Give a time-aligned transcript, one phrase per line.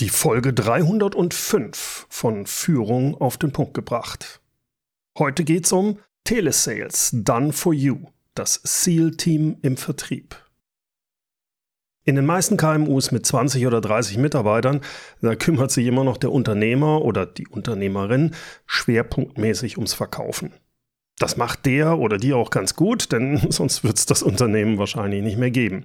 [0.00, 4.40] Die Folge 305 von Führung auf den Punkt gebracht.
[5.18, 10.36] Heute geht's um Telesales Done for You, das SEAL-Team im Vertrieb.
[12.04, 14.80] In den meisten KMUs mit 20 oder 30 Mitarbeitern,
[15.20, 20.54] da kümmert sich immer noch der Unternehmer oder die Unternehmerin schwerpunktmäßig ums Verkaufen.
[21.18, 25.22] Das macht der oder die auch ganz gut, denn sonst wird es das Unternehmen wahrscheinlich
[25.22, 25.84] nicht mehr geben.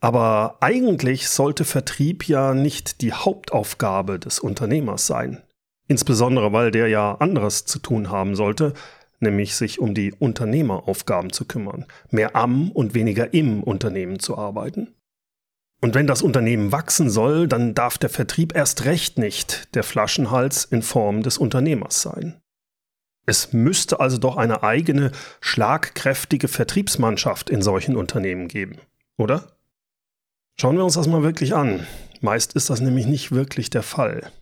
[0.00, 5.42] Aber eigentlich sollte Vertrieb ja nicht die Hauptaufgabe des Unternehmers sein.
[5.88, 8.74] Insbesondere weil der ja anderes zu tun haben sollte,
[9.20, 14.94] nämlich sich um die Unternehmeraufgaben zu kümmern, mehr am und weniger im Unternehmen zu arbeiten.
[15.80, 20.64] Und wenn das Unternehmen wachsen soll, dann darf der Vertrieb erst recht nicht der Flaschenhals
[20.64, 22.40] in Form des Unternehmers sein.
[23.26, 28.78] Es müsste also doch eine eigene, schlagkräftige Vertriebsmannschaft in solchen Unternehmen geben,
[29.16, 29.57] oder?
[30.60, 31.86] Schauen wir uns das mal wirklich an.
[32.20, 34.32] Meist ist das nämlich nicht wirklich der Fall.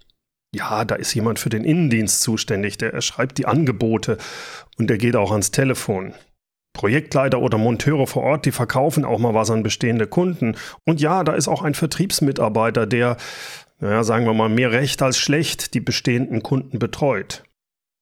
[0.55, 4.17] Ja, da ist jemand für den Innendienst zuständig, der schreibt die Angebote
[4.79, 6.15] und der geht auch ans Telefon.
[6.73, 10.57] Projektleiter oder Monteure vor Ort, die verkaufen auch mal was an bestehende Kunden.
[10.85, 13.19] Und ja, da ist auch ein Vertriebsmitarbeiter, der,
[13.81, 17.43] naja, sagen wir mal, mehr recht als schlecht die bestehenden Kunden betreut.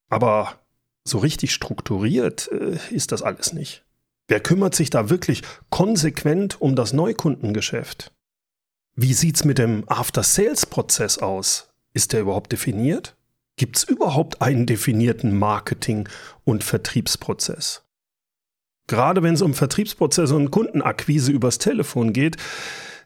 [0.08, 0.61] Aber
[1.05, 3.84] so richtig strukturiert äh, ist das alles nicht.
[4.27, 8.12] Wer kümmert sich da wirklich konsequent um das Neukundengeschäft?
[8.97, 11.75] Wie sieht's mit dem After-Sales-Prozess aus?
[11.92, 13.17] Ist der überhaupt definiert?
[13.56, 16.08] Gibt's überhaupt einen definierten Marketing-
[16.45, 17.83] und Vertriebsprozess?
[18.86, 22.36] Gerade wenn es um Vertriebsprozesse und Kundenakquise übers Telefon geht,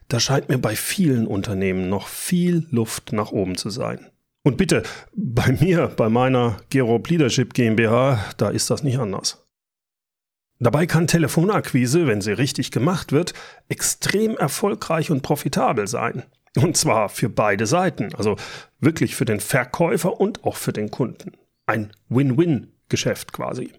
[0.07, 4.09] da scheint mir bei vielen Unternehmen noch viel Luft nach oben zu sein.
[4.43, 9.48] Und bitte, bei mir, bei meiner Gerob Leadership GmbH, da ist das nicht anders.
[10.61, 13.33] Dabei kann Telefonakquise, wenn sie richtig gemacht wird,
[13.69, 16.23] extrem erfolgreich und profitabel sein.
[16.57, 18.35] Und zwar für beide Seiten, also
[18.79, 21.33] wirklich für den Verkäufer und auch für den Kunden.
[21.65, 23.71] Ein Win-Win-Geschäft quasi.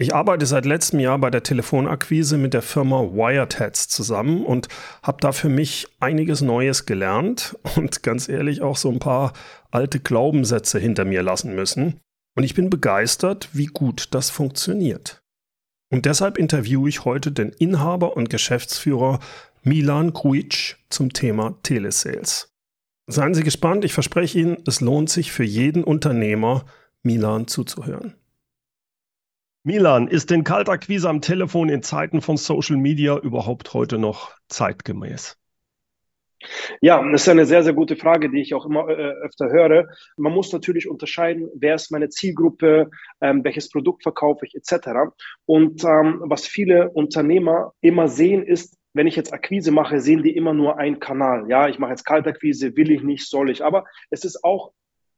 [0.00, 4.68] Ich arbeite seit letztem Jahr bei der Telefonakquise mit der Firma Wiredheads zusammen und
[5.02, 9.32] habe da für mich einiges Neues gelernt und ganz ehrlich auch so ein paar
[9.72, 11.98] alte Glaubenssätze hinter mir lassen müssen.
[12.38, 15.24] Und ich bin begeistert, wie gut das funktioniert.
[15.90, 19.18] Und deshalb interviewe ich heute den Inhaber und Geschäftsführer
[19.64, 22.54] Milan Kruic zum Thema Telesales.
[23.08, 26.64] Seien Sie gespannt, ich verspreche Ihnen, es lohnt sich für jeden Unternehmer,
[27.02, 28.14] Milan zuzuhören.
[29.64, 35.36] Milan, ist denn Kaltakquise am Telefon in Zeiten von Social Media überhaupt heute noch zeitgemäß?
[36.80, 39.88] Ja, das ist eine sehr, sehr gute Frage, die ich auch immer äh, öfter höre.
[40.16, 42.90] Man muss natürlich unterscheiden, wer ist meine Zielgruppe,
[43.20, 45.12] ähm, welches Produkt verkaufe ich etc.
[45.46, 50.34] Und ähm, was viele Unternehmer immer sehen, ist, wenn ich jetzt Akquise mache, sehen die
[50.34, 51.48] immer nur einen Kanal.
[51.48, 53.64] Ja, ich mache jetzt Kaltakquise, will ich nicht, soll ich.
[53.64, 54.72] Aber es ist auch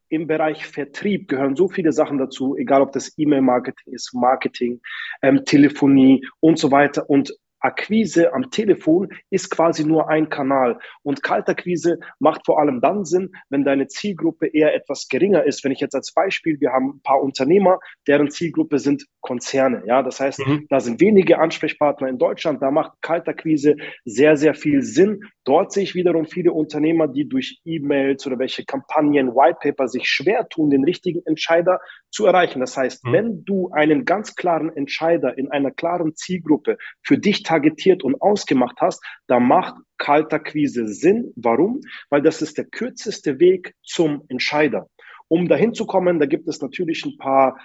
[0.09, 4.81] im Bereich Vertrieb gehören so viele Sachen dazu, egal ob das E-Mail-Marketing ist, Marketing,
[5.23, 7.09] ähm, Telefonie und so weiter.
[7.09, 10.79] Und Akquise am Telefon ist quasi nur ein Kanal.
[11.03, 15.65] Und Kaltakquise macht vor allem dann Sinn, wenn deine Zielgruppe eher etwas geringer ist.
[15.65, 19.83] Wenn ich jetzt als Beispiel, wir haben ein paar Unternehmer, deren Zielgruppe sind Konzerne.
[19.87, 20.67] Ja, das heißt, mhm.
[20.69, 22.63] da sind wenige Ansprechpartner in Deutschland.
[22.63, 25.21] Da macht Kaltakquise sehr, sehr viel Sinn.
[25.45, 30.49] Dort sehe ich wiederum viele Unternehmer, die durch E-Mails oder welche Kampagnen, Whitepaper sich schwer
[30.49, 32.61] tun, den richtigen Entscheider zu erreichen.
[32.61, 33.13] Das heißt, mhm.
[33.13, 38.77] wenn du einen ganz klaren Entscheider in einer klaren Zielgruppe für dich targetiert und ausgemacht
[38.81, 41.33] hast, da macht Kaltakquise Sinn.
[41.35, 41.81] Warum?
[42.09, 44.87] Weil das ist der kürzeste Weg zum Entscheider.
[45.27, 47.59] Um dahin zu kommen, da gibt es natürlich ein paar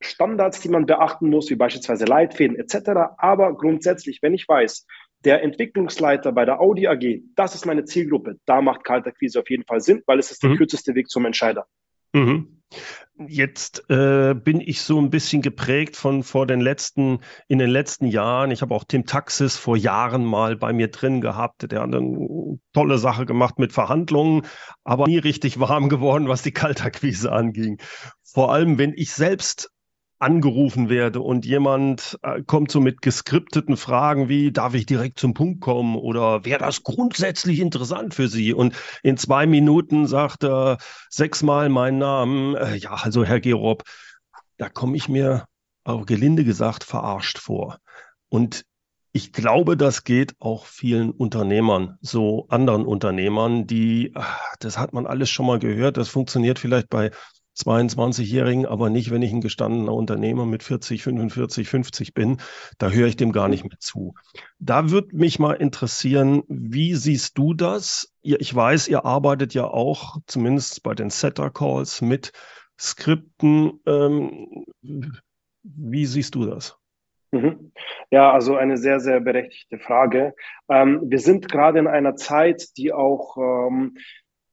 [0.00, 2.90] Standards, die man beachten muss, wie beispielsweise Leitfäden etc.
[3.18, 4.86] Aber grundsätzlich, wenn ich weiß,
[5.24, 9.64] der Entwicklungsleiter bei der Audi AG, das ist meine Zielgruppe, da macht Kaltakquise auf jeden
[9.64, 10.56] Fall Sinn, weil es ist der mhm.
[10.56, 11.66] kürzeste Weg zum Entscheider.
[12.14, 12.57] Mhm.
[13.26, 17.18] Jetzt äh, bin ich so ein bisschen geprägt von vor den letzten,
[17.48, 18.52] in den letzten Jahren.
[18.52, 21.70] Ich habe auch Tim Taxis vor Jahren mal bei mir drin gehabt.
[21.72, 24.42] Der hat eine tolle Sache gemacht mit Verhandlungen,
[24.84, 27.80] aber nie richtig warm geworden, was die Kaltakquise anging.
[28.22, 29.72] Vor allem, wenn ich selbst
[30.18, 35.34] angerufen werde und jemand äh, kommt so mit geskripteten Fragen wie, darf ich direkt zum
[35.34, 38.52] Punkt kommen oder wäre das grundsätzlich interessant für Sie?
[38.52, 40.78] Und in zwei Minuten sagt er
[41.08, 42.56] sechsmal meinen Namen.
[42.56, 43.84] Äh, ja, also Herr Gerob,
[44.56, 45.46] da komme ich mir,
[45.84, 47.78] auch gelinde gesagt, verarscht vor.
[48.28, 48.64] Und
[49.12, 54.12] ich glaube, das geht auch vielen Unternehmern, so anderen Unternehmern, die,
[54.60, 57.10] das hat man alles schon mal gehört, das funktioniert vielleicht bei
[57.58, 62.38] 22-Jährigen, aber nicht, wenn ich ein gestandener Unternehmer mit 40, 45, 50 bin.
[62.78, 64.14] Da höre ich dem gar nicht mehr zu.
[64.58, 68.12] Da würde mich mal interessieren, wie siehst du das?
[68.22, 72.32] Ich weiß, ihr arbeitet ja auch, zumindest bei den Setter-Calls, mit
[72.78, 73.80] Skripten.
[73.86, 74.64] Ähm,
[75.62, 76.78] wie siehst du das?
[77.30, 77.72] Mhm.
[78.10, 80.34] Ja, also eine sehr, sehr berechtigte Frage.
[80.68, 83.96] Ähm, wir sind gerade in einer Zeit, die auch ähm,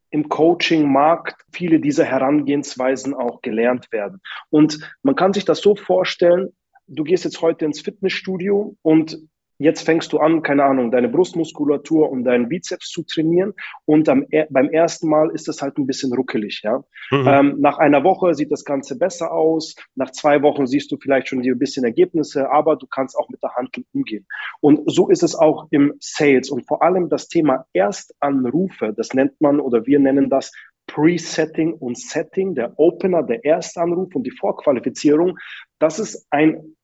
[0.10, 4.22] im Coaching-Markt viele dieser Herangehensweisen auch gelernt werden.
[4.50, 6.54] Und man kann sich das so vorstellen,
[6.88, 9.19] du gehst jetzt heute ins Fitnessstudio und
[9.57, 13.54] Jetzt fängst du an, keine Ahnung, deine Brustmuskulatur und deinen Bizeps zu trainieren.
[13.86, 16.62] Und am, beim ersten Mal ist es halt ein bisschen ruckelig.
[16.63, 16.84] Ja?
[17.12, 17.28] Mhm.
[17.28, 19.75] Ähm, nach einer Woche sieht das Ganze besser aus.
[19.96, 23.42] Nach zwei Wochen siehst du vielleicht schon ein bisschen Ergebnisse, aber du kannst auch mit
[23.42, 24.25] der Hand umgehen.
[24.60, 26.50] Und so ist es auch im Sales.
[26.50, 30.51] Und vor allem das Thema Erstanrufe, das nennt man oder wir nennen das
[30.88, 35.38] Presetting und Setting, der Opener, der Erstanruf und die Vorqualifizierung.
[35.80, 36.75] Das ist ein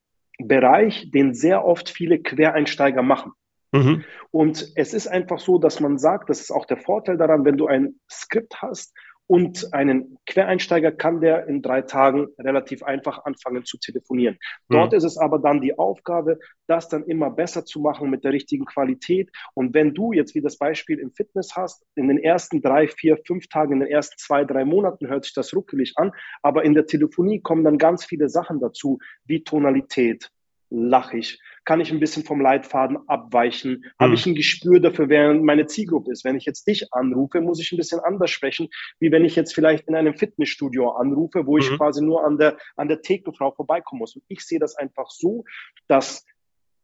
[0.47, 3.33] Bereich, den sehr oft viele Quereinsteiger machen.
[3.71, 4.03] Mhm.
[4.31, 7.57] Und es ist einfach so, dass man sagt, das ist auch der Vorteil daran, wenn
[7.57, 8.93] du ein Skript hast
[9.31, 14.37] und einen Quereinsteiger kann der in drei Tagen relativ einfach anfangen zu telefonieren.
[14.67, 14.97] Dort mhm.
[14.97, 16.37] ist es aber dann die Aufgabe,
[16.67, 19.31] das dann immer besser zu machen mit der richtigen Qualität.
[19.53, 23.19] Und wenn du jetzt wie das Beispiel im Fitness hast, in den ersten drei, vier,
[23.25, 26.11] fünf Tagen, in den ersten zwei, drei Monaten hört sich das ruckelig an,
[26.41, 30.29] aber in der Telefonie kommen dann ganz viele Sachen dazu, wie Tonalität,
[30.69, 31.39] lache ich?
[31.63, 33.71] Kann ich ein bisschen vom Leitfaden abweichen?
[33.71, 33.85] Mhm.
[33.99, 36.25] Habe ich ein Gespür dafür, wer meine Zielgruppe ist?
[36.25, 38.69] Wenn ich jetzt dich anrufe, muss ich ein bisschen anders sprechen,
[38.99, 41.77] wie wenn ich jetzt vielleicht in einem Fitnessstudio anrufe, wo ich mhm.
[41.77, 44.15] quasi nur an der, an der Thekenfrau vorbeikommen muss.
[44.15, 45.43] Und ich sehe das einfach so,
[45.87, 46.25] dass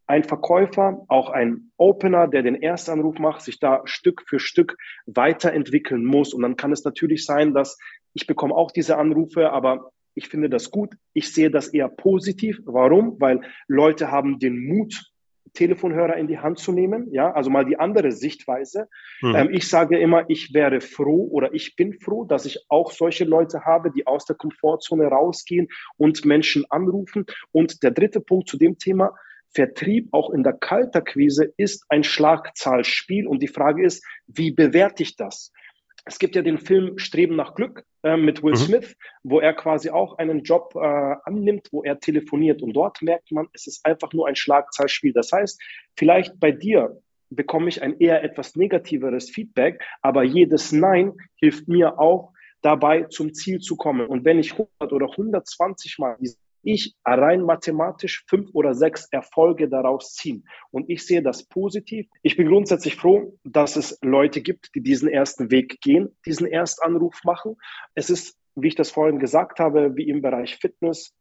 [0.07, 6.05] ein Verkäufer, auch ein Opener, der den Erstanruf macht, sich da Stück für Stück weiterentwickeln
[6.05, 6.33] muss.
[6.33, 7.77] Und dann kann es natürlich sein, dass
[8.13, 10.95] ich bekomme auch diese Anrufe, aber ich finde das gut.
[11.13, 12.59] Ich sehe das eher positiv.
[12.65, 13.19] Warum?
[13.19, 15.11] Weil Leute haben den Mut,
[15.53, 17.07] Telefonhörer in die Hand zu nehmen.
[17.11, 18.87] Ja, also mal die andere Sichtweise.
[19.21, 19.35] Mhm.
[19.35, 23.25] Ähm, ich sage immer, ich wäre froh oder ich bin froh, dass ich auch solche
[23.25, 25.67] Leute habe, die aus der Komfortzone rausgehen
[25.97, 27.25] und Menschen anrufen.
[27.51, 29.13] Und der dritte Punkt zu dem Thema,
[29.49, 33.27] Vertrieb auch in der Kalterquise ist ein Schlagzahlspiel.
[33.27, 35.51] Und die Frage ist, wie bewerte ich das?
[36.07, 38.57] Es gibt ja den Film Streben nach Glück äh, mit Will mhm.
[38.57, 42.61] Smith, wo er quasi auch einen Job äh, annimmt, wo er telefoniert.
[42.61, 45.13] Und dort merkt man, es ist einfach nur ein Schlagzahlspiel.
[45.13, 45.61] Das heißt,
[45.95, 51.99] vielleicht bei dir bekomme ich ein eher etwas negativeres Feedback, aber jedes Nein hilft mir
[51.99, 52.31] auch
[52.61, 54.07] dabei, zum Ziel zu kommen.
[54.07, 56.37] Und wenn ich 100 oder 120 Mal diese
[56.67, 60.45] ich rein mathematisch fünf oder sechs Erfolge daraus ziehen.
[60.69, 62.07] Und ich sehe das positiv.
[62.23, 67.23] Ich bin grundsätzlich froh, dass es Leute gibt, die diesen ersten Weg gehen, diesen Erstanruf
[67.23, 67.55] machen.
[67.95, 71.13] Es ist, wie ich das vorhin gesagt habe, wie im Bereich Fitness,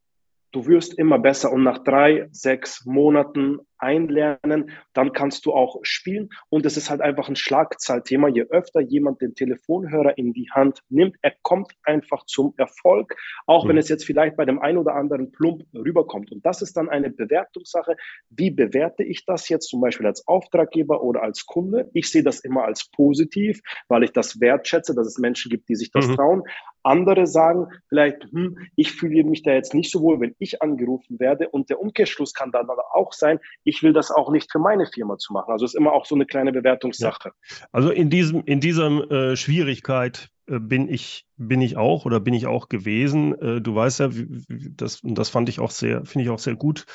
[0.50, 6.30] du wirst immer besser und nach drei, sechs Monaten einlernen, dann kannst du auch spielen
[6.48, 8.28] und es ist halt einfach ein Schlagzahlthema.
[8.28, 13.64] Je öfter jemand den Telefonhörer in die Hand nimmt, er kommt einfach zum Erfolg, auch
[13.64, 13.70] mhm.
[13.70, 16.32] wenn es jetzt vielleicht bei dem einen oder anderen plump rüberkommt.
[16.32, 17.96] Und das ist dann eine Bewertungssache.
[18.30, 21.90] Wie bewerte ich das jetzt zum Beispiel als Auftraggeber oder als Kunde?
[21.92, 25.76] Ich sehe das immer als positiv, weil ich das wertschätze, dass es Menschen gibt, die
[25.76, 26.16] sich das mhm.
[26.16, 26.42] trauen.
[26.86, 31.18] Andere sagen vielleicht, hm, ich fühle mich da jetzt nicht so wohl, wenn ich angerufen
[31.18, 31.48] werde.
[31.48, 34.86] Und der Umkehrschluss kann dann aber auch sein, ich will das auch nicht für meine
[34.86, 35.50] Firma zu machen.
[35.50, 37.30] Also es ist immer auch so eine kleine Bewertungssache.
[37.30, 37.66] Ja.
[37.72, 42.32] Also in diesem, in dieser äh, Schwierigkeit äh, bin ich, bin ich auch oder bin
[42.32, 43.36] ich auch gewesen.
[43.40, 44.10] Äh, du weißt ja,
[44.48, 46.86] das, und das fand ich auch sehr, finde ich auch sehr gut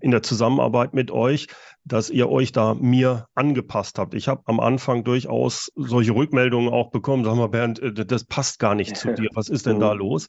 [0.00, 1.46] in der Zusammenarbeit mit euch,
[1.84, 4.14] dass ihr euch da mir angepasst habt.
[4.14, 7.24] Ich habe am Anfang durchaus solche Rückmeldungen auch bekommen.
[7.24, 9.28] Sag mal, Bernd, äh, das passt gar nicht zu dir.
[9.34, 10.26] Was ist denn da los?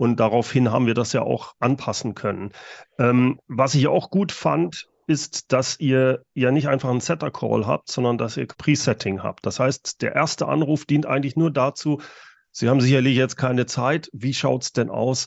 [0.00, 2.52] Und daraufhin haben wir das ja auch anpassen können.
[2.98, 7.90] Ähm, was ich auch gut fand, ist, dass ihr ja nicht einfach einen Setter-Call habt,
[7.90, 9.44] sondern dass ihr Presetting habt.
[9.44, 12.00] Das heißt, der erste Anruf dient eigentlich nur dazu,
[12.52, 14.10] Sie haben sicherlich jetzt keine Zeit.
[14.12, 15.26] Wie schaut es denn aus?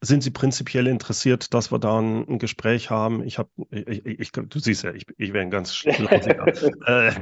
[0.00, 3.24] Sind Sie prinzipiell interessiert, dass wir da ein, ein Gespräch haben?
[3.24, 5.84] Ich habe, ich, ich, du siehst ja, ich, ich wäre ein ganz
[6.86, 7.12] äh,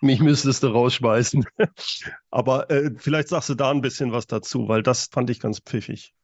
[0.00, 1.44] Mich müsstest du rausschmeißen.
[2.30, 5.60] Aber äh, vielleicht sagst du da ein bisschen was dazu, weil das fand ich ganz
[5.60, 6.14] pfiffig.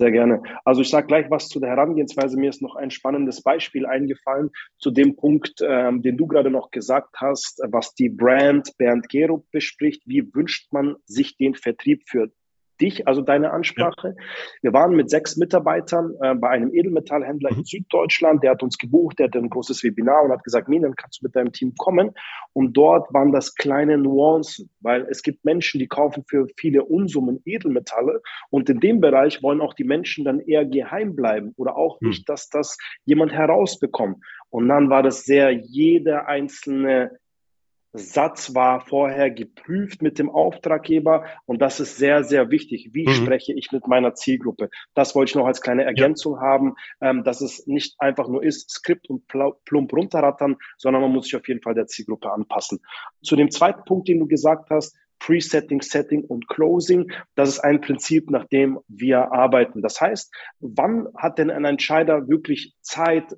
[0.00, 0.42] Sehr gerne.
[0.64, 2.38] Also ich sage gleich was zu der Herangehensweise.
[2.38, 6.70] Mir ist noch ein spannendes Beispiel eingefallen zu dem Punkt, ähm, den du gerade noch
[6.70, 10.02] gesagt hast, was die Brand Bernd Gerob bespricht.
[10.06, 12.30] Wie wünscht man sich den Vertrieb für
[12.80, 14.14] dich, also deine Ansprache.
[14.16, 14.24] Ja.
[14.62, 17.58] Wir waren mit sechs Mitarbeitern äh, bei einem Edelmetallhändler mhm.
[17.58, 18.42] in Süddeutschland.
[18.42, 21.26] Der hat uns gebucht, der hatte ein großes Webinar und hat gesagt, Minen, kannst du
[21.26, 22.12] mit deinem Team kommen?
[22.52, 27.40] Und dort waren das kleine Nuancen, weil es gibt Menschen, die kaufen für viele Unsummen
[27.44, 28.20] Edelmetalle
[28.50, 32.08] und in dem Bereich wollen auch die Menschen dann eher geheim bleiben oder auch mhm.
[32.08, 34.18] nicht, dass das jemand herausbekommt.
[34.50, 37.19] Und dann war das sehr, jeder einzelne
[37.92, 42.90] Satz war vorher geprüft mit dem Auftraggeber und das ist sehr, sehr wichtig.
[42.92, 43.12] Wie mhm.
[43.12, 44.70] spreche ich mit meiner Zielgruppe?
[44.94, 46.40] Das wollte ich noch als kleine Ergänzung ja.
[46.40, 51.24] haben, ähm, dass es nicht einfach nur ist, Skript und plump runterrattern, sondern man muss
[51.24, 52.80] sich auf jeden Fall der Zielgruppe anpassen.
[53.22, 57.12] Zu dem zweiten Punkt, den du gesagt hast, Presetting, Setting und Closing.
[57.34, 59.82] Das ist ein Prinzip, nach dem wir arbeiten.
[59.82, 63.36] Das heißt, wann hat denn ein Entscheider wirklich Zeit,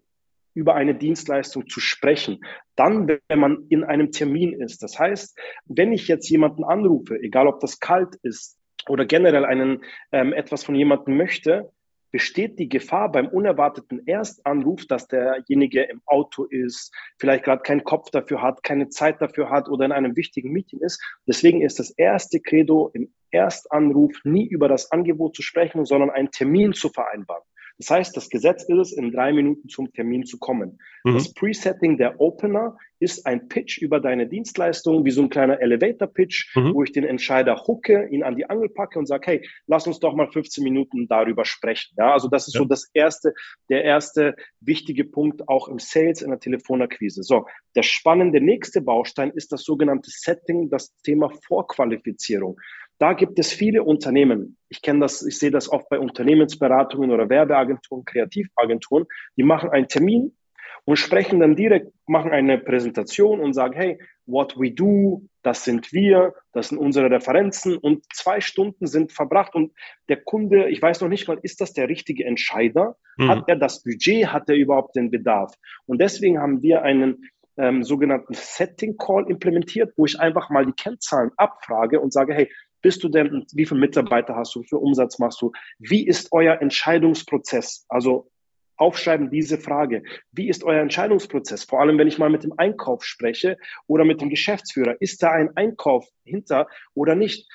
[0.54, 2.44] über eine Dienstleistung zu sprechen,
[2.76, 4.82] dann, wenn man in einem Termin ist.
[4.82, 9.85] Das heißt, wenn ich jetzt jemanden anrufe, egal ob das kalt ist oder generell einen
[10.11, 11.71] ähm, etwas von jemandem möchte,
[12.12, 18.11] besteht die Gefahr beim unerwarteten Erstanruf, dass derjenige im Auto ist, vielleicht gerade keinen Kopf
[18.11, 21.02] dafür hat, keine Zeit dafür hat oder in einem wichtigen Meeting ist.
[21.26, 26.30] Deswegen ist das erste Credo im Erstanruf nie über das Angebot zu sprechen, sondern einen
[26.30, 27.42] Termin zu vereinbaren.
[27.79, 30.79] Das heißt, das Gesetz ist es, in drei Minuten zum Termin zu kommen.
[31.05, 31.14] Mhm.
[31.14, 36.57] Das Presetting der Opener ist ein Pitch über deine Dienstleistung, wie so ein kleiner Elevator-Pitch,
[36.57, 36.75] mhm.
[36.75, 39.99] wo ich den Entscheider hucke, ihn an die Angel packe und sage, hey, lass uns
[39.99, 41.95] doch mal 15 Minuten darüber sprechen.
[41.99, 42.61] Ja, also das ist ja.
[42.61, 43.35] so das erste,
[43.69, 47.25] der erste wichtige Punkt auch im Sales, in der Telefonakquise.
[47.25, 52.57] So, der spannende nächste Baustein ist das sogenannte Setting, das Thema Vorqualifizierung.
[53.02, 54.56] Da gibt es viele Unternehmen.
[54.68, 59.06] Ich kenne das, ich sehe das oft bei Unternehmensberatungen oder Werbeagenturen, Kreativagenturen.
[59.37, 60.37] Die machen einen Termin
[60.85, 65.92] und sprechen dann direkt, machen eine Präsentation und sagen, hey, what we do, das sind
[65.92, 69.73] wir, das sind unsere Referenzen und zwei Stunden sind verbracht und
[70.09, 72.94] der Kunde, ich weiß noch nicht mal, ist das der richtige Entscheider?
[73.16, 73.30] Mhm.
[73.30, 74.28] Hat er das Budget?
[74.28, 75.52] Hat er überhaupt den Bedarf?
[75.87, 77.25] Und deswegen haben wir einen
[77.56, 82.49] ähm, sogenannten Setting Call implementiert, wo ich einfach mal die Kennzahlen abfrage und sage, hey,
[82.83, 85.53] bist du denn, wie viele Mitarbeiter hast du, wie viel Umsatz machst du?
[85.79, 87.87] Wie ist euer Entscheidungsprozess?
[87.89, 88.31] Also
[88.77, 90.03] aufschreiben diese Frage.
[90.33, 91.65] Wie ist euer Entscheidungsprozess?
[91.65, 94.97] Vor allem, wenn ich mal mit dem Einkauf spreche oder mit dem Geschäftsführer.
[95.01, 97.49] Ist da ein Einkauf hinter oder nicht?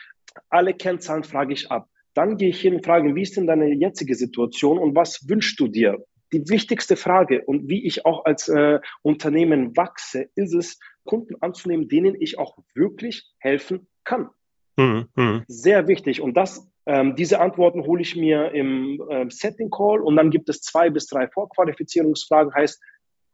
[0.50, 1.89] Alle Kennzahlen frage ich ab.
[2.13, 5.60] Dann gehe ich hin und frage, wie ist denn deine jetzige Situation und was wünschst
[5.60, 6.03] du dir?
[6.34, 11.88] Die wichtigste Frage und wie ich auch als äh, Unternehmen wachse, ist es, Kunden anzunehmen,
[11.88, 14.29] denen ich auch wirklich helfen kann.
[14.77, 15.43] Mhm, mhm.
[15.48, 16.22] Sehr wichtig.
[16.22, 20.50] Und das, ähm, diese Antworten hole ich mir im ähm, Setting Call und dann gibt
[20.50, 22.53] es zwei bis drei Vorqualifizierungsfragen.
[22.53, 22.81] Heißt,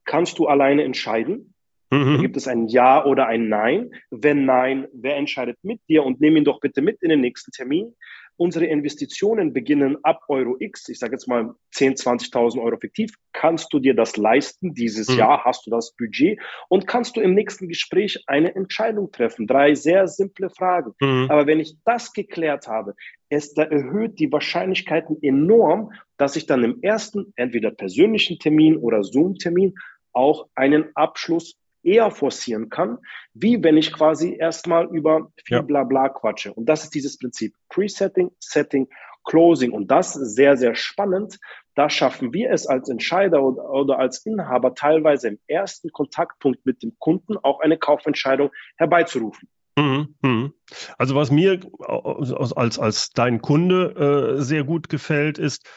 [0.06, 1.53] kannst du alleine entscheiden?
[1.94, 2.22] Mhm.
[2.22, 3.92] Gibt es ein Ja oder ein Nein?
[4.10, 7.52] Wenn nein, wer entscheidet mit dir und nimm ihn doch bitte mit in den nächsten
[7.52, 7.94] Termin?
[8.36, 13.14] Unsere Investitionen beginnen ab Euro X, ich sage jetzt mal 10, 20.000 Euro fiktiv.
[13.32, 14.74] Kannst du dir das leisten?
[14.74, 15.20] Dieses mhm.
[15.20, 19.46] Jahr hast du das Budget und kannst du im nächsten Gespräch eine Entscheidung treffen?
[19.46, 20.94] Drei sehr simple Fragen.
[21.00, 21.28] Mhm.
[21.30, 22.96] Aber wenn ich das geklärt habe,
[23.30, 29.04] es da erhöht die Wahrscheinlichkeiten enorm, dass ich dann im ersten, entweder persönlichen Termin oder
[29.04, 29.76] Zoom-Termin
[30.12, 32.98] auch einen Abschluss eher forcieren kann,
[33.34, 35.62] wie wenn ich quasi erstmal über viel ja.
[35.62, 36.54] Blabla quatsche.
[36.54, 38.88] Und das ist dieses Prinzip Presetting, Setting,
[39.26, 39.72] Closing.
[39.72, 41.40] Und das ist sehr, sehr spannend.
[41.76, 46.94] Da schaffen wir es als Entscheider oder, als Inhaber teilweise im ersten Kontaktpunkt mit dem
[47.00, 49.50] Kunden auch eine Kaufentscheidung herbeizurufen.
[49.76, 50.54] Mhm, mhm.
[50.98, 55.68] Also was mir als, als dein Kunde äh, sehr gut gefällt, ist,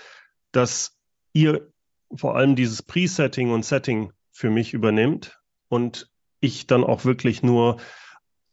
[0.52, 0.98] dass
[1.32, 1.72] ihr
[2.14, 7.78] vor allem dieses Presetting und Setting für mich übernimmt und ich dann auch wirklich nur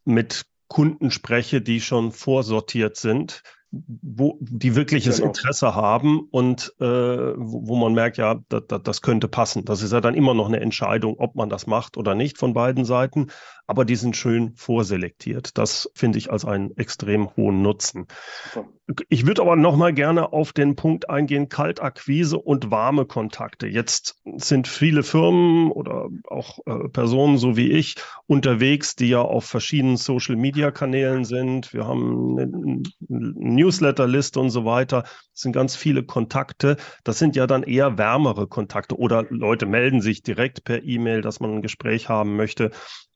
[0.04, 5.28] mit Kunden spreche, die schon vorsortiert sind, wo die wirkliches genau.
[5.28, 9.64] Interesse haben und äh, wo, wo, man merkt, ja, das, das könnte passen.
[9.64, 12.54] Das ist ja dann immer noch eine Entscheidung, ob man das macht oder nicht von
[12.54, 13.28] beiden Seiten
[13.66, 15.56] aber die sind schön vorselektiert.
[15.56, 18.06] Das finde ich als einen extrem hohen Nutzen.
[18.52, 18.68] Super.
[19.08, 23.66] Ich würde aber noch mal gerne auf den Punkt eingehen, Kaltakquise und warme Kontakte.
[23.66, 29.46] Jetzt sind viele Firmen oder auch äh, Personen so wie ich unterwegs, die ja auf
[29.46, 31.72] verschiedenen Social-Media-Kanälen sind.
[31.72, 35.02] Wir haben eine Newsletter-Liste und so weiter.
[35.02, 36.76] Das sind ganz viele Kontakte.
[37.04, 41.40] Das sind ja dann eher wärmere Kontakte oder Leute melden sich direkt per E-Mail, dass
[41.40, 42.70] man ein Gespräch haben möchte.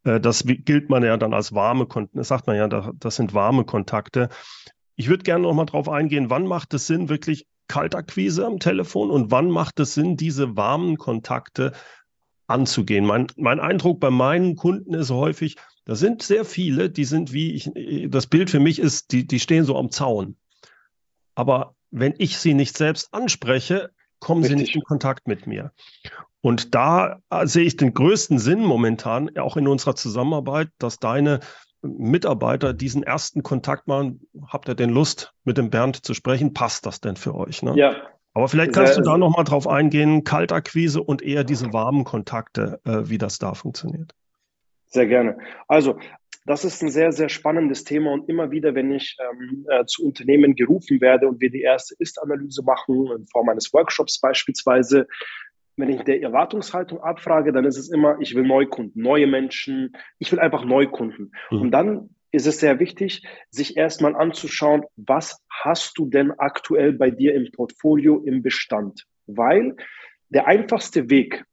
[0.04, 3.64] Äh, das gilt man ja dann als warme Kontakte, sagt man ja, das sind warme
[3.64, 4.30] Kontakte.
[4.99, 9.11] Ich würde gerne noch mal drauf eingehen, wann macht es Sinn, wirklich Kaltakquise am Telefon
[9.12, 11.73] und wann macht es Sinn, diese warmen Kontakte
[12.49, 13.07] anzugehen?
[13.07, 17.52] Mein, mein Eindruck bei meinen Kunden ist häufig, da sind sehr viele, die sind wie
[17.52, 17.71] ich,
[18.11, 20.37] das Bild für mich ist, die, die stehen so am Zaun.
[21.37, 24.59] aber wenn ich sie nicht selbst anspreche, kommen Richtig.
[24.59, 25.73] sie nicht in Kontakt mit mir.
[26.40, 31.40] Und da äh, sehe ich den größten Sinn momentan, auch in unserer Zusammenarbeit, dass deine
[31.82, 34.26] Mitarbeiter diesen ersten Kontakt machen.
[34.47, 36.54] Habt ihr denn Lust, mit dem Bernd zu sprechen?
[36.54, 37.62] Passt das denn für euch?
[37.62, 37.75] Ne?
[37.76, 37.97] Ja.
[38.35, 42.80] Aber vielleicht kannst Sehr, du da nochmal drauf eingehen, Kaltakquise und eher diese warmen Kontakte,
[42.85, 44.14] äh, wie das da funktioniert.
[44.87, 45.38] Sehr gerne.
[45.66, 45.99] Also,
[46.47, 50.06] das ist ein sehr, sehr spannendes Thema und immer wieder, wenn ich ähm, äh, zu
[50.06, 55.06] Unternehmen gerufen werde und wir die erste Ist-Analyse machen, in Form eines Workshops beispielsweise,
[55.78, 60.30] wenn ich der Erwartungshaltung abfrage, dann ist es immer, ich will Neukunden, neue Menschen, ich
[60.32, 61.32] will einfach Neukunden.
[61.50, 61.61] Mhm.
[61.61, 67.11] Und dann ist es sehr wichtig, sich erstmal anzuschauen, was hast du denn aktuell bei
[67.11, 69.06] dir im Portfolio im Bestand?
[69.26, 69.76] Weil
[70.28, 71.44] der einfachste Weg,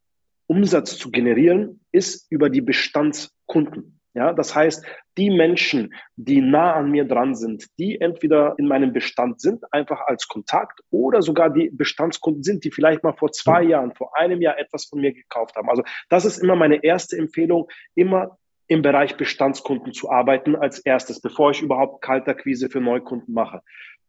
[0.48, 3.95] Umsatz zu generieren, ist über die Bestandskunden.
[4.16, 4.86] Ja, das heißt,
[5.18, 10.08] die Menschen, die nah an mir dran sind, die entweder in meinem Bestand sind, einfach
[10.08, 14.42] als Kontakt oder sogar die Bestandskunden sind, die vielleicht mal vor zwei Jahren, vor einem
[14.42, 15.70] Jahr etwas von mir gekauft haben.
[15.70, 21.20] Also das ist immer meine erste Empfehlung, immer im Bereich Bestandskunden zu arbeiten als erstes,
[21.20, 23.62] bevor ich überhaupt Kaltakquise für Neukunden mache.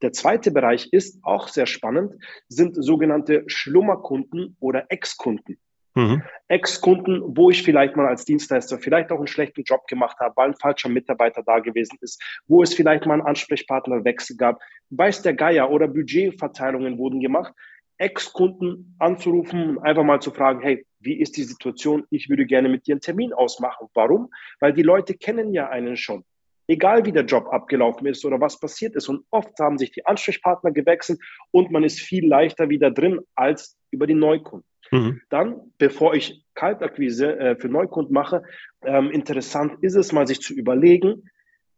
[0.02, 2.12] Der zweite Bereich ist auch sehr spannend,
[2.48, 5.58] sind sogenannte Schlummerkunden oder Ex-Kunden.
[5.96, 6.22] Mhm.
[6.48, 10.50] Ex-Kunden, wo ich vielleicht mal als Dienstleister vielleicht auch einen schlechten Job gemacht habe, weil
[10.50, 14.60] ein falscher Mitarbeiter da gewesen ist, wo es vielleicht mal einen Ansprechpartnerwechsel gab,
[14.90, 17.54] weiß der Geier oder Budgetverteilungen wurden gemacht.
[17.96, 22.04] Ex-Kunden anzurufen, einfach mal zu fragen, hey, wie ist die Situation?
[22.10, 23.88] Ich würde gerne mit dir einen Termin ausmachen.
[23.94, 24.28] Warum?
[24.60, 26.24] Weil die Leute kennen ja einen schon.
[26.68, 29.08] Egal wie der Job abgelaufen ist oder was passiert ist.
[29.08, 31.20] Und oft haben sich die Ansprechpartner gewechselt
[31.52, 34.66] und man ist viel leichter wieder drin als über die Neukunden.
[34.90, 35.20] Mhm.
[35.28, 38.42] Dann, bevor ich Kaltakquise äh, für Neukunden mache,
[38.82, 41.22] ähm, interessant ist es mal, sich zu überlegen,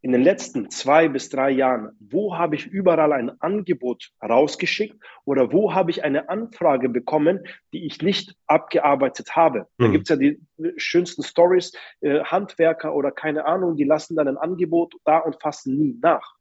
[0.01, 5.53] in den letzten zwei bis drei Jahren, wo habe ich überall ein Angebot rausgeschickt oder
[5.53, 7.41] wo habe ich eine Anfrage bekommen,
[7.73, 9.67] die ich nicht abgearbeitet habe.
[9.79, 9.85] Mhm.
[9.85, 10.41] Da gibt es ja die
[10.77, 15.77] schönsten Stories, äh, Handwerker oder keine Ahnung, die lassen dann ein Angebot da und fassen
[15.77, 16.35] nie nach.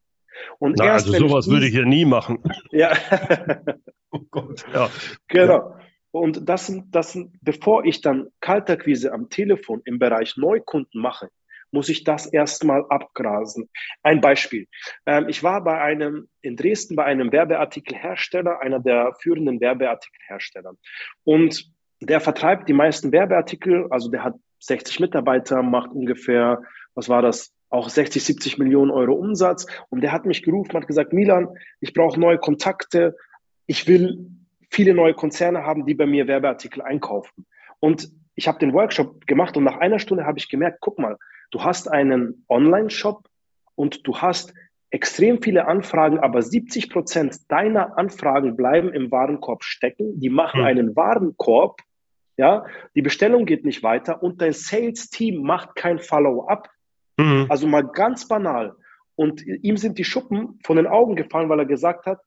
[0.60, 2.38] Und Na, erst, also sowas ich würde ich ja nie machen.
[2.72, 2.94] Ja.
[4.12, 4.66] oh Gott.
[4.72, 4.90] Ja.
[5.30, 5.76] Genau.
[6.20, 11.30] Und das sind, das sind, bevor ich dann Kaltakquise am Telefon im Bereich Neukunden mache,
[11.72, 13.70] muss ich das erstmal abgrasen.
[14.04, 14.68] Ein Beispiel.
[15.06, 20.74] Ähm, ich war bei einem, in Dresden bei einem Werbeartikelhersteller, einer der führenden Werbeartikelhersteller.
[21.24, 26.62] Und der vertreibt die meisten Werbeartikel, also der hat 60 Mitarbeiter, macht ungefähr,
[26.96, 29.68] was war das, auch 60, 70 Millionen Euro Umsatz.
[29.90, 31.50] Und der hat mich gerufen, hat gesagt, Milan,
[31.82, 33.18] ich brauche neue Kontakte.
[33.66, 34.32] Ich will
[34.70, 37.46] viele neue Konzerne haben, die bei mir Werbeartikel einkaufen.
[37.80, 41.18] Und ich habe den Workshop gemacht und nach einer Stunde habe ich gemerkt, guck mal,
[41.52, 43.28] du hast einen Online-Shop
[43.76, 44.54] und du hast
[44.90, 50.20] extrem viele Anfragen, aber 70 Prozent deiner Anfragen bleiben im Warenkorb stecken.
[50.20, 50.68] Die machen mhm.
[50.68, 51.82] einen Warenkorb,
[52.38, 56.70] ja, die Bestellung geht nicht weiter und dein Sales-Team macht kein Follow-up.
[57.18, 57.48] Mhm.
[57.50, 58.76] Also mal ganz banal.
[59.16, 62.20] Und ihm sind die Schuppen von den Augen gefallen, weil er gesagt hat,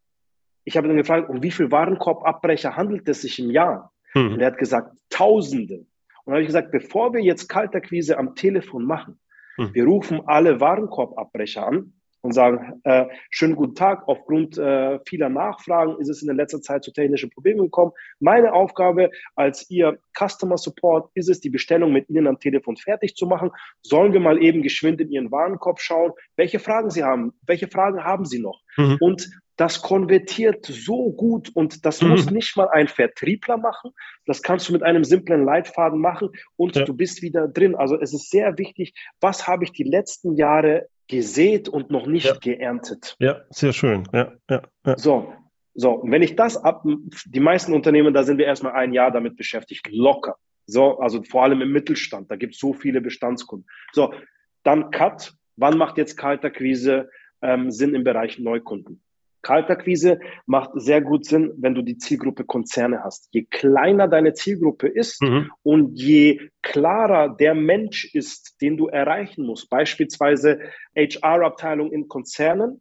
[0.70, 3.92] ich habe dann gefragt, um wie viel Warenkorbabbrecher handelt es sich im Jahr?
[4.14, 4.34] Mhm.
[4.34, 5.78] Und er hat gesagt, Tausende.
[5.78, 5.86] Und
[6.26, 9.18] dann habe ich gesagt, bevor wir jetzt Kaltakquise am Telefon machen,
[9.56, 9.74] mhm.
[9.74, 16.00] wir rufen alle Warenkorbabbrecher an und sagen, äh, schönen guten Tag, aufgrund äh, vieler Nachfragen
[16.00, 17.92] ist es in der letzten Zeit zu technischen Problemen gekommen.
[18.18, 23.16] Meine Aufgabe als Ihr Customer Support ist es, die Bestellung mit Ihnen am Telefon fertig
[23.16, 23.50] zu machen.
[23.82, 28.04] Sollen wir mal eben geschwind in Ihren Warenkorb schauen, welche Fragen Sie haben, welche Fragen
[28.04, 28.60] haben Sie noch?
[28.76, 28.98] Mhm.
[29.00, 32.08] Und das konvertiert so gut und das mhm.
[32.08, 33.90] muss nicht mal ein Vertriebler machen.
[34.24, 36.84] Das kannst du mit einem simplen Leitfaden machen und ja.
[36.84, 37.74] du bist wieder drin.
[37.76, 42.26] Also es ist sehr wichtig, was habe ich die letzten Jahre gesät und noch nicht
[42.26, 42.34] ja.
[42.34, 43.16] geerntet.
[43.18, 44.08] Ja, sehr schön.
[44.12, 44.96] Ja, ja, ja.
[44.96, 45.32] So,
[45.74, 46.84] so, und wenn ich das ab,
[47.26, 50.36] die meisten Unternehmen, da sind wir erstmal ein Jahr damit beschäftigt, locker.
[50.66, 53.68] So, also vor allem im Mittelstand, da gibt es so viele Bestandskunden.
[53.92, 54.14] So,
[54.62, 55.34] dann Cut.
[55.56, 57.10] Wann macht jetzt Kalterquise
[57.42, 59.02] ähm, Sinn im Bereich Neukunden?
[59.42, 63.28] Kaltakquise macht sehr gut Sinn, wenn du die Zielgruppe Konzerne hast.
[63.32, 65.50] Je kleiner deine Zielgruppe ist mhm.
[65.62, 70.60] und je klarer der Mensch ist, den du erreichen musst, beispielsweise
[70.94, 72.80] HR-Abteilung in Konzernen,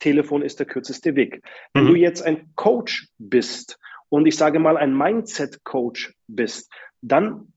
[0.00, 1.42] Telefon ist der kürzeste Weg.
[1.72, 1.88] Wenn mhm.
[1.88, 3.78] du jetzt ein Coach bist
[4.08, 7.52] und ich sage mal ein Mindset-Coach bist, dann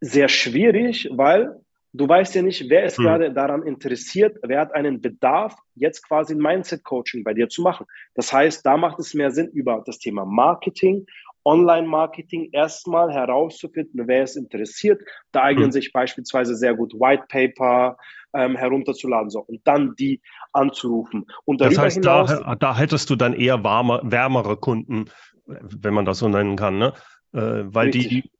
[0.00, 1.61] sehr schwierig, weil
[1.92, 3.04] Du weißt ja nicht, wer ist hm.
[3.04, 7.86] gerade daran interessiert, wer hat einen Bedarf, jetzt quasi ein Mindset-Coaching bei dir zu machen.
[8.14, 11.06] Das heißt, da macht es mehr Sinn, über das Thema Marketing
[11.44, 15.02] Online-Marketing erstmal herauszufinden, wer es interessiert.
[15.32, 15.72] Da eignen mhm.
[15.72, 17.96] sich beispielsweise sehr gut White Paper
[18.34, 20.20] ähm, herunterzuladen so, und dann die
[20.52, 21.26] anzurufen.
[21.44, 25.06] Und das heißt, hinaus, da, da hättest du dann eher warme, wärmere Kunden,
[25.46, 26.92] wenn man das so nennen kann, ne?
[27.34, 28.08] Äh, weil Richtig.
[28.08, 28.30] die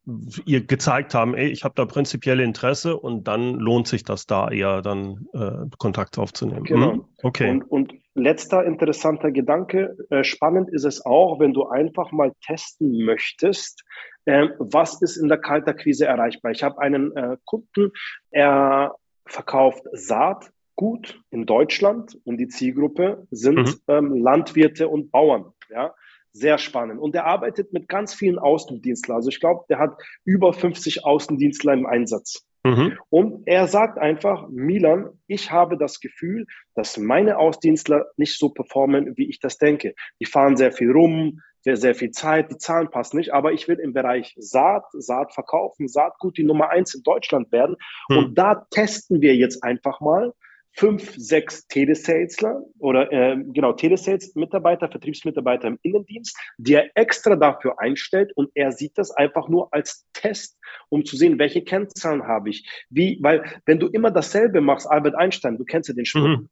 [0.45, 4.51] ihr gezeigt haben, ey, ich habe da prinzipielle Interesse und dann lohnt sich das da
[4.51, 6.65] eher dann äh, Kontakt aufzunehmen.
[6.65, 6.93] Genau.
[6.93, 7.05] Hm?
[7.23, 7.51] Okay.
[7.51, 13.07] Und, und, letzter interessanter Gedanke, äh, spannend ist es auch, wenn du einfach mal testen
[13.07, 13.85] möchtest,
[14.27, 16.53] äh, was ist in der Kaltakquise erreichbar.
[16.53, 17.93] Ich habe einen äh, Kunden,
[18.31, 23.81] er verkauft Saatgut in Deutschland und die Zielgruppe sind mhm.
[23.89, 25.47] ähm, Landwirte und Bauern.
[25.71, 25.95] Ja?
[26.33, 27.01] Sehr spannend.
[27.01, 29.17] Und er arbeitet mit ganz vielen Außendienstlern.
[29.17, 32.47] Also ich glaube, der hat über 50 Außendienstler im Einsatz.
[32.65, 32.97] Mhm.
[33.11, 39.17] Und er sagt einfach, Milan, ich habe das Gefühl, dass meine Außendienstler nicht so performen,
[39.17, 39.95] wie ich das denke.
[40.21, 43.69] Die fahren sehr viel rum, sehr, sehr viel Zeit, die Zahlen passen nicht, aber ich
[43.69, 47.77] will im Bereich Saat, Saat verkaufen, Saatgut die Nummer eins in Deutschland werden.
[48.09, 48.17] Mhm.
[48.17, 50.33] Und da testen wir jetzt einfach mal,
[50.75, 58.33] fünf, sechs Telesalesler oder äh, genau Telesales-Mitarbeiter, Vertriebsmitarbeiter im Innendienst, die er extra dafür einstellt
[58.35, 60.59] und er sieht das einfach nur als Test,
[60.89, 62.69] um zu sehen, welche Kennzahlen habe ich.
[62.89, 66.23] Wie, weil wenn du immer dasselbe machst, Albert Einstein, du kennst ja den Spruch.
[66.23, 66.49] Mhm.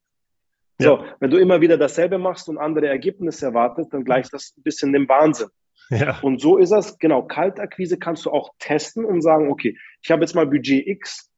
[0.78, 1.16] So, ja.
[1.20, 4.92] wenn du immer wieder dasselbe machst und andere Ergebnisse erwartest, dann gleicht das ein bisschen
[4.92, 5.48] dem Wahnsinn.
[5.90, 6.20] Ja.
[6.20, 10.22] Und so ist das, genau, Kaltakquise kannst du auch testen und sagen, okay, ich habe
[10.22, 11.30] jetzt mal Budget X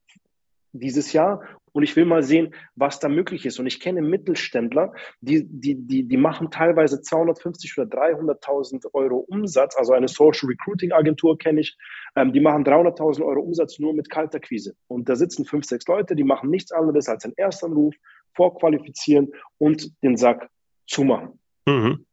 [0.73, 3.59] dieses Jahr und ich will mal sehen, was da möglich ist.
[3.59, 9.77] Und ich kenne Mittelständler, die, die, die, die machen teilweise 250 oder 300.000 Euro Umsatz.
[9.77, 11.77] Also eine Social Recruiting Agentur kenne ich.
[12.15, 14.75] Ähm, die machen 300.000 Euro Umsatz nur mit Kalterquise.
[14.87, 17.95] Und da sitzen fünf, sechs Leute, die machen nichts anderes als einen Erstanruf,
[18.35, 20.49] vorqualifizieren und den Sack
[20.87, 21.39] zumachen.
[21.67, 22.07] Mhm.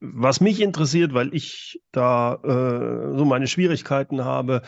[0.00, 4.62] Was mich interessiert, weil ich da äh, so meine Schwierigkeiten habe,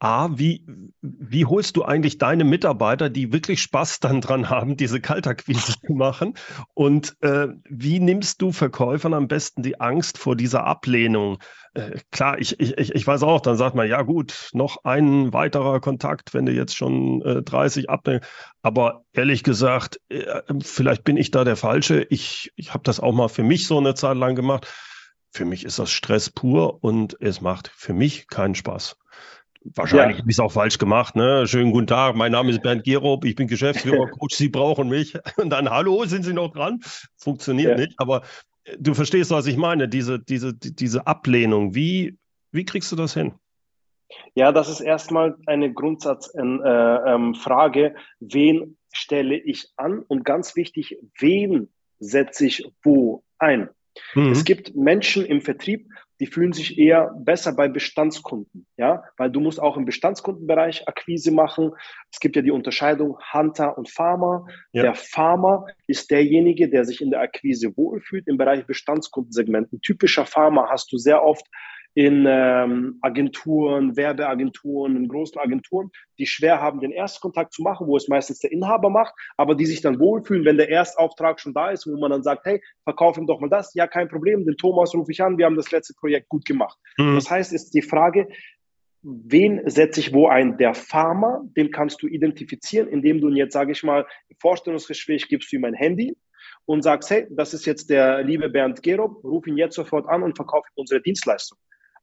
[0.00, 0.64] A, wie,
[1.00, 5.92] wie holst du eigentlich deine Mitarbeiter, die wirklich Spaß dann dran haben, diese Kaltakquise zu
[5.92, 6.34] machen?
[6.74, 11.38] Und äh, wie nimmst du Verkäufern am besten die Angst vor dieser Ablehnung?
[11.74, 15.80] Äh, klar, ich, ich, ich weiß auch, dann sagt man, ja gut, noch ein weiterer
[15.80, 18.28] Kontakt, wenn du jetzt schon äh, 30 ablehnst.
[18.62, 22.06] Aber ehrlich gesagt, äh, vielleicht bin ich da der Falsche.
[22.08, 24.66] Ich, ich habe das auch mal für mich so eine Zeit lang gemacht.
[25.30, 28.96] Für mich ist das Stress pur und es macht für mich keinen Spaß.
[29.64, 30.22] Wahrscheinlich ja.
[30.22, 31.16] habe ich es auch falsch gemacht.
[31.16, 31.46] Ne?
[31.46, 35.14] Schönen guten Tag, mein Name ist Bernd Gerob, ich bin Geschäftsführer, Coach, Sie brauchen mich.
[35.36, 36.80] Und dann, hallo, sind Sie noch dran?
[37.16, 37.86] Funktioniert ja.
[37.86, 38.22] nicht, aber
[38.64, 41.74] äh, du verstehst, was ich meine, diese, diese, diese Ablehnung.
[41.74, 42.16] Wie,
[42.52, 43.34] wie kriegst du das hin?
[44.34, 47.84] Ja, das ist erstmal eine Grundsatzfrage.
[47.84, 50.00] Äh, ähm, wen stelle ich an?
[50.00, 51.68] Und ganz wichtig, wen
[51.98, 53.68] setze ich wo ein?
[54.14, 54.32] Mhm.
[54.32, 55.88] Es gibt Menschen im Vertrieb,
[56.20, 61.30] die fühlen sich eher besser bei Bestandskunden, ja, weil du musst auch im Bestandskundenbereich Akquise
[61.30, 61.72] machen.
[62.10, 64.46] Es gibt ja die Unterscheidung Hunter und Farmer.
[64.72, 64.82] Ja.
[64.82, 69.72] Der Farmer ist derjenige, der sich in der Akquise wohlfühlt im Bereich Bestandskundensegment.
[69.72, 71.46] Ein typischer Farmer hast du sehr oft
[71.98, 77.96] in ähm, Agenturen, Werbeagenturen, in großen Agenturen, die schwer haben, den Erstkontakt zu machen, wo
[77.96, 81.70] es meistens der Inhaber macht, aber die sich dann wohlfühlen, wenn der Erstauftrag schon da
[81.70, 83.74] ist, wo man dann sagt, hey, verkauf ihm doch mal das.
[83.74, 86.78] Ja, kein Problem, den Thomas rufe ich an, wir haben das letzte Projekt gut gemacht.
[86.98, 87.16] Mhm.
[87.16, 88.28] Das heißt, ist die Frage,
[89.02, 90.56] wen setze ich wo ein?
[90.56, 95.26] Der Farmer, den kannst du identifizieren, indem du ihn jetzt, sage ich mal, im Vorstellungsgespräch
[95.26, 96.16] gibst du ihm ein Handy
[96.64, 100.22] und sagst, hey, das ist jetzt der liebe Bernd Gerob, ruf ihn jetzt sofort an
[100.22, 101.58] und verkauf unsere Dienstleistung.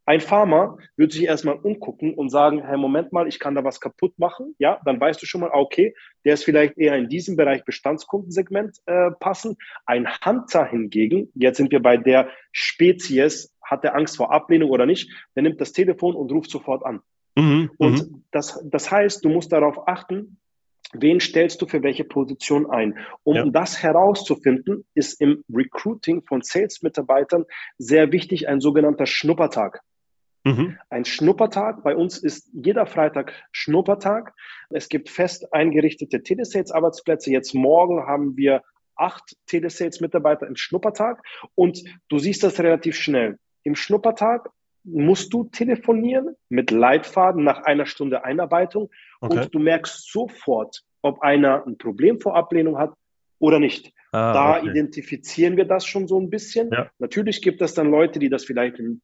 [0.08, 3.80] Ein Farmer wird sich erstmal umgucken und sagen, hey, Moment mal, ich kann da was
[3.82, 4.56] kaputt machen.
[4.60, 8.78] Ja, dann weißt du schon mal, okay, der ist vielleicht eher in diesem Bereich Bestandskundensegment
[8.86, 9.58] äh, passend.
[9.86, 14.86] Ein Hunter hingegen, jetzt sind wir bei der Spezies, hat der Angst vor Ablehnung oder
[14.86, 17.02] nicht, der nimmt das Telefon und ruft sofort an.
[17.36, 18.24] Mhm, und mhm.
[18.32, 20.38] das, das heißt, du musst darauf achten,
[20.94, 22.98] wen stellst du für welche Position ein?
[23.24, 23.46] Um ja.
[23.46, 27.46] das herauszufinden, ist im Recruiting von Sales-Mitarbeitern
[27.80, 29.82] sehr wichtig ein sogenannter Schnuppertag.
[30.46, 30.78] Mhm.
[30.90, 31.84] Ein Schnuppertag.
[31.84, 34.34] Bei uns ist jeder Freitag Schnuppertag.
[34.70, 37.32] Es gibt fest eingerichtete Telesales-Arbeitsplätze.
[37.32, 38.62] Jetzt morgen haben wir
[38.96, 41.24] acht Telesales-Mitarbeiter im Schnuppertag
[41.56, 43.40] und du siehst das relativ schnell.
[43.64, 44.50] Im Schnuppertag
[44.84, 49.40] musst du telefonieren mit Leitfaden nach einer Stunde Einarbeitung okay.
[49.40, 52.94] und du merkst sofort, ob einer ein Problem vor Ablehnung hat
[53.40, 53.94] oder nicht.
[54.12, 54.70] Ah, da okay.
[54.70, 56.70] identifizieren wir das schon so ein bisschen.
[56.72, 56.92] Ja.
[57.00, 59.02] Natürlich gibt es dann Leute, die das vielleicht im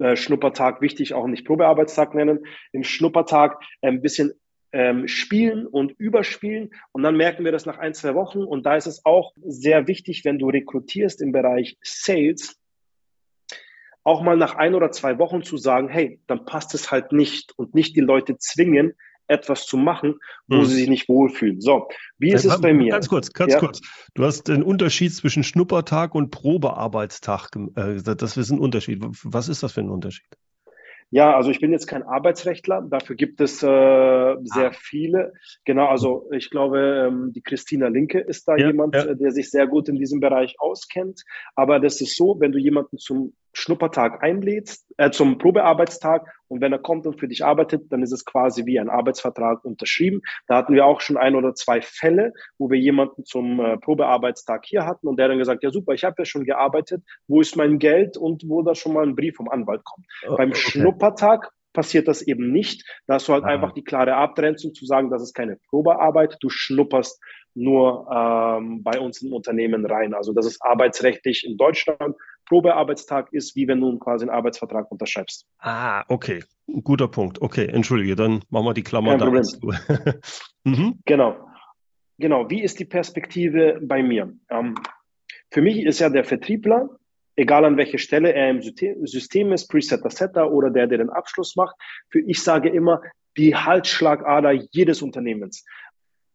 [0.00, 4.32] äh, Schnuppertag wichtig auch nicht Probearbeitstag nennen, im Schnuppertag ein bisschen
[4.72, 6.70] ähm, spielen und überspielen.
[6.92, 8.42] Und dann merken wir das nach ein, zwei Wochen.
[8.42, 12.56] Und da ist es auch sehr wichtig, wenn du rekrutierst im Bereich Sales,
[14.02, 17.52] auch mal nach ein oder zwei Wochen zu sagen, hey, dann passt es halt nicht
[17.58, 18.94] und nicht die Leute zwingen,
[19.30, 20.16] etwas zu machen,
[20.48, 20.64] wo hm.
[20.64, 21.60] sie sich nicht wohlfühlen.
[21.60, 21.88] So,
[22.18, 22.90] wie ist äh, es bei mir?
[22.90, 23.58] Ganz kurz, ganz ja.
[23.58, 23.80] kurz.
[24.14, 27.50] Du hast den Unterschied zwischen Schnuppertag und Probearbeitstag.
[27.76, 29.02] Äh, das ist ein Unterschied.
[29.22, 30.26] Was ist das für ein Unterschied?
[31.12, 34.72] Ja, also ich bin jetzt kein Arbeitsrechtler, dafür gibt es äh, sehr ah.
[34.72, 35.32] viele.
[35.64, 39.14] Genau, also ich glaube, ähm, die Christina Linke ist da ja, jemand, ja.
[39.14, 41.24] der sich sehr gut in diesem Bereich auskennt.
[41.56, 46.72] Aber das ist so, wenn du jemanden zum Schnuppertag einlädst, äh, zum Probearbeitstag und wenn
[46.72, 50.22] er kommt und für dich arbeitet, dann ist es quasi wie ein Arbeitsvertrag unterschrieben.
[50.46, 54.64] Da hatten wir auch schon ein oder zwei Fälle, wo wir jemanden zum äh, Probearbeitstag
[54.66, 57.56] hier hatten und der dann gesagt, ja super, ich habe ja schon gearbeitet, wo ist
[57.56, 60.06] mein Geld und wo da schon mal ein Brief vom Anwalt kommt.
[60.28, 60.58] Oh, Beim okay.
[60.58, 62.84] Schnuppertag passiert das eben nicht.
[63.06, 63.50] Da hast du halt Aha.
[63.50, 67.20] einfach die klare Abgrenzung zu sagen, das ist keine Probearbeit, du schnupperst
[67.54, 70.14] nur ähm, bei uns im Unternehmen rein.
[70.14, 72.16] Also das ist arbeitsrechtlich in Deutschland.
[72.46, 75.46] Probearbeitstag ist, wie wenn du quasi einen Arbeitsvertrag unterschreibst.
[75.58, 76.42] Ah, okay.
[76.82, 77.42] Guter Punkt.
[77.42, 80.14] Okay, entschuldige, dann machen wir die Klammer Kein da.
[80.64, 81.00] mhm.
[81.04, 81.36] Genau.
[82.18, 82.50] Genau.
[82.50, 84.32] Wie ist die Perspektive bei mir?
[84.48, 84.74] Ähm,
[85.50, 86.88] für mich ist ja der Vertriebler,
[87.40, 91.56] egal an welcher Stelle er im System ist, Presetter, Setter oder der, der den Abschluss
[91.56, 91.74] macht,
[92.10, 93.02] für ich sage immer,
[93.36, 95.64] die Halsschlagader jedes Unternehmens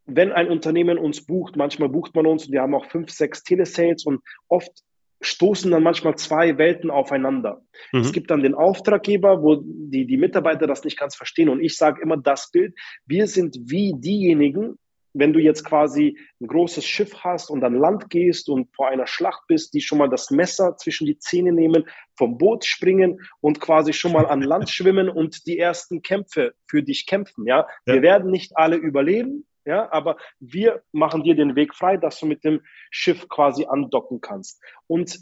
[0.05, 3.43] wenn ein Unternehmen uns bucht, manchmal bucht man uns und wir haben auch fünf, sechs
[3.43, 4.71] Telesales und oft
[5.21, 7.61] stoßen dann manchmal zwei Welten aufeinander.
[7.91, 8.01] Mhm.
[8.01, 11.49] Es gibt dann den Auftraggeber, wo die, die Mitarbeiter das nicht ganz verstehen.
[11.49, 14.77] Und ich sage immer das Bild, wir sind wie diejenigen,
[15.15, 19.08] wenn du jetzt quasi ein großes Schiff hast und an Land gehst und vor einer
[19.08, 21.86] Schlacht bist, die schon mal das Messer zwischen die Zähne nehmen,
[22.17, 26.84] vom Boot springen und quasi schon mal an Land schwimmen und die ersten Kämpfe für
[26.84, 27.47] dich kämpfen.
[27.47, 27.93] Ja, ja.
[27.93, 32.25] wir werden nicht alle überleben, ja, aber wir machen dir den Weg frei, dass du
[32.25, 34.62] mit dem Schiff quasi andocken kannst.
[34.88, 35.17] Und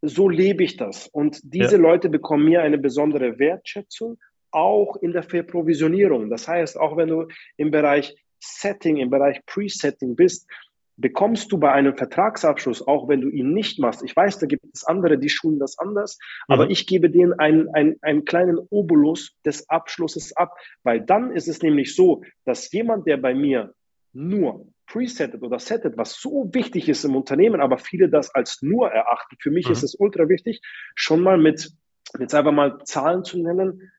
[0.00, 1.08] so lebe ich das.
[1.08, 1.82] Und diese ja.
[1.82, 4.18] Leute bekommen mir eine besondere Wertschätzung,
[4.50, 6.30] auch in der Verprovisionierung.
[6.30, 10.48] Das heißt, auch wenn du im Bereich Setting, im Bereich Presetting bist,
[10.96, 14.64] bekommst du bei einem Vertragsabschluss, auch wenn du ihn nicht machst, ich weiß, da gibt
[14.72, 16.54] es andere, die schulen das anders, mhm.
[16.54, 21.48] aber ich gebe denen einen, einen, einen kleinen Obolus des Abschlusses ab, weil dann ist
[21.48, 23.74] es nämlich so, dass jemand, der bei mir
[24.12, 28.90] nur presettet oder settet, was so wichtig ist im Unternehmen, aber viele das als nur
[28.90, 29.72] erachten, für mich mhm.
[29.72, 30.60] ist es ultra wichtig,
[30.94, 31.72] schon mal mit,
[32.18, 33.90] jetzt einfach mal Zahlen zu nennen,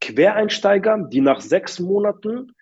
[0.00, 2.52] Quereinsteiger, die nach sechs Monaten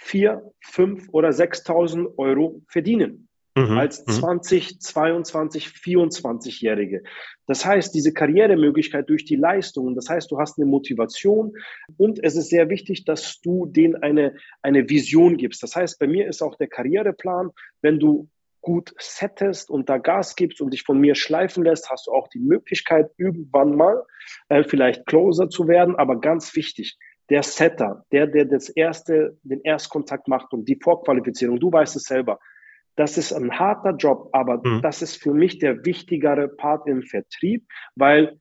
[0.00, 3.78] vier, fünf oder 6.000 Euro verdienen mhm.
[3.78, 7.02] als 20, 22, 24-Jährige.
[7.46, 11.52] Das heißt, diese Karrieremöglichkeit durch die Leistungen, das heißt, du hast eine Motivation
[11.96, 15.62] und es ist sehr wichtig, dass du denen eine, eine Vision gibst.
[15.62, 17.50] Das heißt, bei mir ist auch der Karriereplan,
[17.82, 18.28] wenn du
[18.62, 22.28] gut settest und da Gas gibst und dich von mir schleifen lässt, hast du auch
[22.28, 24.02] die Möglichkeit, irgendwann mal
[24.48, 25.96] äh, vielleicht closer zu werden.
[25.96, 26.98] Aber ganz wichtig,
[27.30, 32.04] der Setter, der, der das erste, den Erstkontakt macht und die Vorqualifizierung, du weißt es
[32.04, 32.38] selber,
[32.96, 34.82] das ist ein harter Job, aber mhm.
[34.82, 38.38] das ist für mich der wichtigere Part im Vertrieb, weil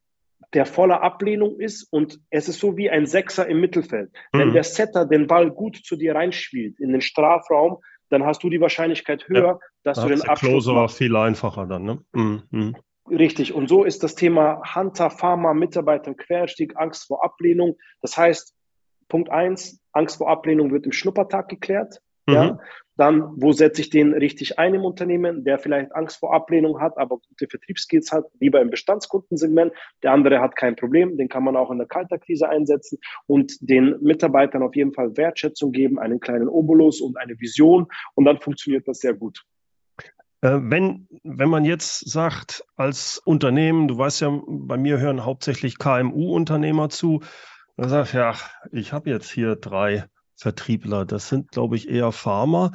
[0.53, 4.11] der voller Ablehnung ist und es ist so wie ein Sechser im Mittelfeld.
[4.33, 4.39] Mhm.
[4.39, 7.77] Wenn der Setter den Ball gut zu dir reinspielt in den Strafraum,
[8.09, 10.97] dann hast du die Wahrscheinlichkeit höher, ja, dass da du den Abschluss Closer machst.
[10.97, 11.99] viel einfacher dann, ne?
[12.13, 12.43] Mhm.
[12.49, 12.75] mhm.
[13.09, 13.53] Richtig.
[13.53, 17.75] Und so ist das Thema Hunter, Farmer, Mitarbeiter Querstieg, Angst vor Ablehnung.
[18.01, 18.53] Das heißt,
[19.09, 22.01] Punkt eins, Angst vor Ablehnung wird im Schnuppertag geklärt.
[22.27, 22.33] Mhm.
[22.33, 22.59] Ja.
[22.95, 26.97] Dann, wo setze ich den richtig ein im Unternehmen, der vielleicht Angst vor Ablehnung hat,
[26.97, 29.71] aber gute Vertriebskills hat, lieber im Bestandskundensegment.
[30.03, 33.95] Der andere hat kein Problem, den kann man auch in der Kalterkrise einsetzen und den
[34.01, 38.85] Mitarbeitern auf jeden Fall Wertschätzung geben, einen kleinen Obolus und eine Vision und dann funktioniert
[38.85, 39.45] das sehr gut.
[40.41, 45.79] Äh, wenn, wenn man jetzt sagt, als Unternehmen, du weißt ja, bei mir hören hauptsächlich
[45.79, 47.21] KMU-Unternehmer zu,
[47.79, 48.35] dann sagst ja,
[48.71, 51.05] ich habe jetzt hier drei Vertriebler.
[51.05, 52.71] Das sind, glaube ich, eher Pharma.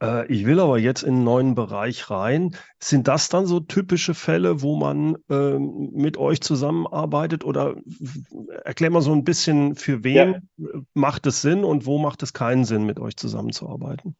[0.00, 2.56] Äh, ich will aber jetzt in einen neuen Bereich rein.
[2.78, 7.44] Sind das dann so typische Fälle, wo man äh, mit euch zusammenarbeitet?
[7.44, 7.76] Oder
[8.64, 10.66] erklär mal so ein bisschen, für wen ja.
[10.94, 14.16] macht es Sinn und wo macht es keinen Sinn, mit euch zusammenzuarbeiten?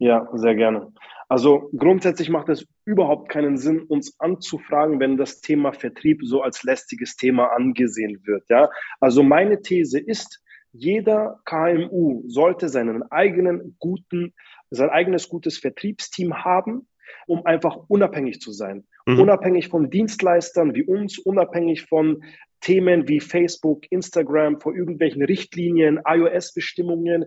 [0.00, 0.92] Ja, sehr gerne.
[1.28, 6.64] Also grundsätzlich macht es überhaupt keinen Sinn, uns anzufragen, wenn das Thema Vertrieb so als
[6.64, 8.48] lästiges Thema angesehen wird.
[8.48, 14.32] Ja, also meine These ist, jeder KMU sollte seinen eigenen guten,
[14.70, 16.88] sein eigenes gutes Vertriebsteam haben,
[17.26, 18.86] um einfach unabhängig zu sein.
[19.06, 19.20] Mhm.
[19.20, 22.24] Unabhängig von Dienstleistern wie uns, unabhängig von
[22.60, 27.26] Themen wie Facebook, Instagram, vor irgendwelchen Richtlinien, iOS-Bestimmungen.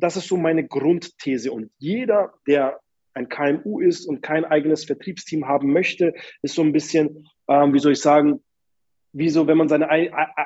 [0.00, 1.52] Das ist so meine Grundthese.
[1.52, 2.80] Und jeder, der
[3.14, 7.78] ein KMU ist und kein eigenes Vertriebsteam haben möchte, ist so ein bisschen, ähm, wie
[7.78, 8.40] soll ich sagen,
[9.12, 9.88] wie so, wenn man seine,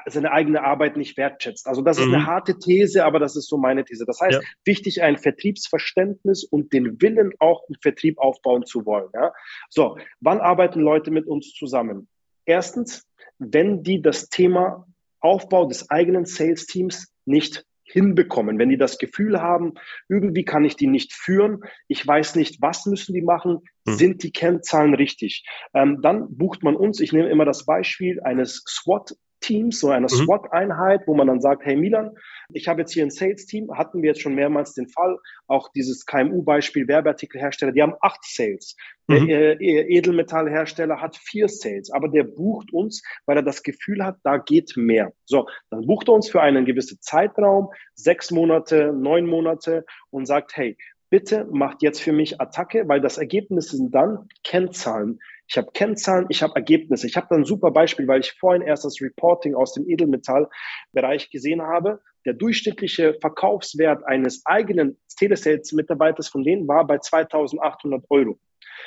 [0.06, 1.66] seine eigene Arbeit nicht wertschätzt.
[1.66, 2.14] Also das ist mhm.
[2.14, 4.04] eine harte These, aber das ist so meine These.
[4.06, 4.48] Das heißt, ja.
[4.64, 9.08] wichtig ein Vertriebsverständnis und den Willen auch einen Vertrieb aufbauen zu wollen.
[9.14, 9.32] Ja?
[9.68, 12.08] So, wann arbeiten Leute mit uns zusammen?
[12.46, 13.06] Erstens,
[13.38, 14.86] wenn die das Thema
[15.20, 19.74] Aufbau des eigenen Sales-Teams nicht hinbekommen, wenn die das Gefühl haben,
[20.08, 23.94] irgendwie kann ich die nicht führen, ich weiß nicht, was müssen die machen, hm.
[23.94, 28.64] sind die Kennzahlen richtig, ähm, dann bucht man uns, ich nehme immer das Beispiel eines
[28.66, 30.08] SWAT Teams, so eine mhm.
[30.08, 32.12] SWAT-Einheit, wo man dann sagt, hey Milan,
[32.52, 36.06] ich habe jetzt hier ein Sales-Team, hatten wir jetzt schon mehrmals den Fall, auch dieses
[36.06, 38.76] KMU-Beispiel, Werbeartikelhersteller, die haben acht Sales.
[39.08, 39.26] Mhm.
[39.26, 44.16] Der äh, Edelmetallhersteller hat vier Sales, aber der bucht uns, weil er das Gefühl hat,
[44.22, 45.12] da geht mehr.
[45.24, 50.56] So, dann bucht er uns für einen gewissen Zeitraum, sechs Monate, neun Monate und sagt,
[50.56, 50.76] hey,
[51.12, 55.20] bitte macht jetzt für mich Attacke, weil das Ergebnis sind dann Kennzahlen,
[55.52, 57.06] ich habe Kennzahlen, ich habe Ergebnisse.
[57.06, 61.28] Ich habe da ein super Beispiel, weil ich vorhin erst das Reporting aus dem Edelmetallbereich
[61.28, 62.00] gesehen habe.
[62.24, 68.38] Der durchschnittliche Verkaufswert eines eigenen Telesales-Mitarbeiters von denen war bei 2800 Euro.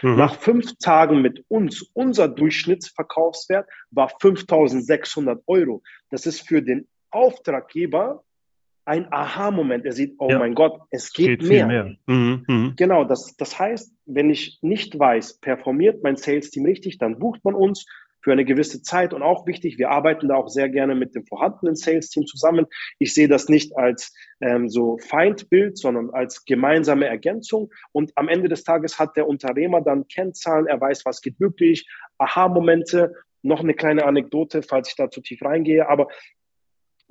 [0.01, 0.15] Mhm.
[0.15, 5.84] Nach fünf Tagen mit uns, unser Durchschnittsverkaufswert war 5600 Euro.
[6.10, 8.23] Das ist für den Auftraggeber
[8.85, 9.85] ein Aha-Moment.
[9.85, 10.39] Er sieht, oh ja.
[10.39, 11.67] mein Gott, es geht, geht mehr.
[11.67, 11.95] mehr.
[12.05, 12.73] Mhm, mh.
[12.77, 17.55] Genau, das, das heißt, wenn ich nicht weiß, performiert mein Sales-Team richtig, dann bucht man
[17.55, 17.85] uns
[18.25, 19.13] für eine gewisse Zeit.
[19.13, 22.65] Und auch wichtig, wir arbeiten da auch sehr gerne mit dem vorhandenen Sales-Team zusammen.
[22.99, 27.71] Ich sehe das nicht als ähm, so Feindbild, sondern als gemeinsame Ergänzung.
[27.91, 31.87] Und am Ende des Tages hat der Unternehmer dann Kennzahlen, er weiß, was geht wirklich,
[32.17, 33.13] Aha-Momente.
[33.43, 36.07] Noch eine kleine Anekdote, falls ich da zu tief reingehe, aber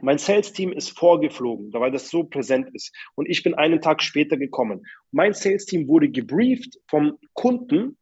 [0.04, 2.94] mein Sales-Team ist vorgeflogen, weil das so präsent ist.
[3.14, 4.86] Und ich bin einen Tag später gekommen.
[5.10, 7.96] Mein Sales-Team wurde gebrieft vom Kunden,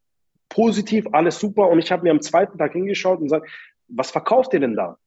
[0.49, 1.69] positiv, alles super.
[1.69, 3.49] Und ich habe mir am zweiten Tag hingeschaut und gesagt,
[3.89, 4.99] was verkauft ihr denn da?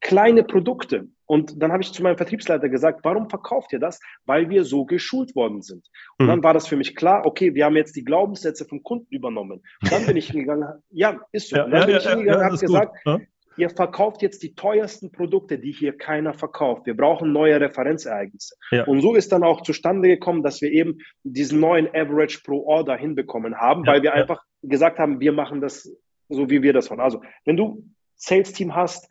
[0.00, 1.08] Kleine Produkte.
[1.26, 4.00] Und dann habe ich zu meinem Vertriebsleiter gesagt, warum verkauft ihr das?
[4.24, 5.86] Weil wir so geschult worden sind.
[6.18, 6.30] Und mhm.
[6.30, 9.62] dann war das für mich klar, okay, wir haben jetzt die Glaubenssätze vom Kunden übernommen.
[9.82, 11.56] Und dann bin ich hingegangen, ja, ist so.
[11.56, 13.20] Ja, und dann ja, bin ich hingegangen und ja, habe gesagt, gut,
[13.58, 16.86] ihr verkauft jetzt die teuersten Produkte, die hier keiner verkauft.
[16.86, 18.54] Wir brauchen neue Referenzereignisse.
[18.70, 18.84] Ja.
[18.84, 22.96] Und so ist dann auch zustande gekommen, dass wir eben diesen neuen Average pro Order
[22.96, 24.16] hinbekommen haben, ja, weil wir ja.
[24.16, 25.90] einfach gesagt haben, wir machen das
[26.28, 27.00] so, wie wir das wollen.
[27.00, 27.84] Also, wenn du
[28.16, 29.10] Sales Team hast,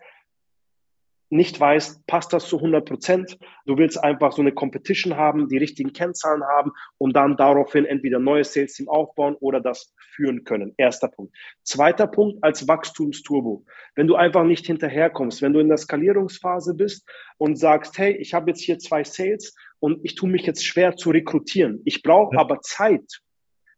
[1.29, 3.37] nicht weißt, passt das zu 100 Prozent.
[3.65, 8.19] Du willst einfach so eine Competition haben, die richtigen Kennzahlen haben und dann daraufhin entweder
[8.19, 10.73] neues Sales Team aufbauen oder das führen können.
[10.77, 11.35] Erster Punkt.
[11.63, 13.65] Zweiter Punkt als Wachstumsturbo.
[13.95, 18.33] Wenn du einfach nicht hinterherkommst, wenn du in der Skalierungsphase bist und sagst, hey, ich
[18.33, 21.81] habe jetzt hier zwei Sales und ich tue mich jetzt schwer zu rekrutieren.
[21.85, 22.41] Ich brauche ja.
[22.41, 23.21] aber Zeit,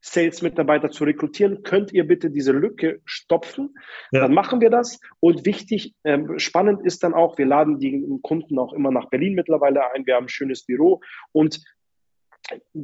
[0.02, 1.64] Sales-Mitarbeiter zu rekrutieren.
[1.64, 3.76] Könnt ihr bitte diese Lücke stopfen?
[4.12, 4.22] Ja.
[4.22, 5.00] Dann machen wir das.
[5.20, 9.34] Und wichtig, ähm, spannend ist dann auch, wir laden die Kunden auch immer nach Berlin
[9.34, 10.06] mittlerweile ein.
[10.06, 11.62] Wir haben ein schönes Büro und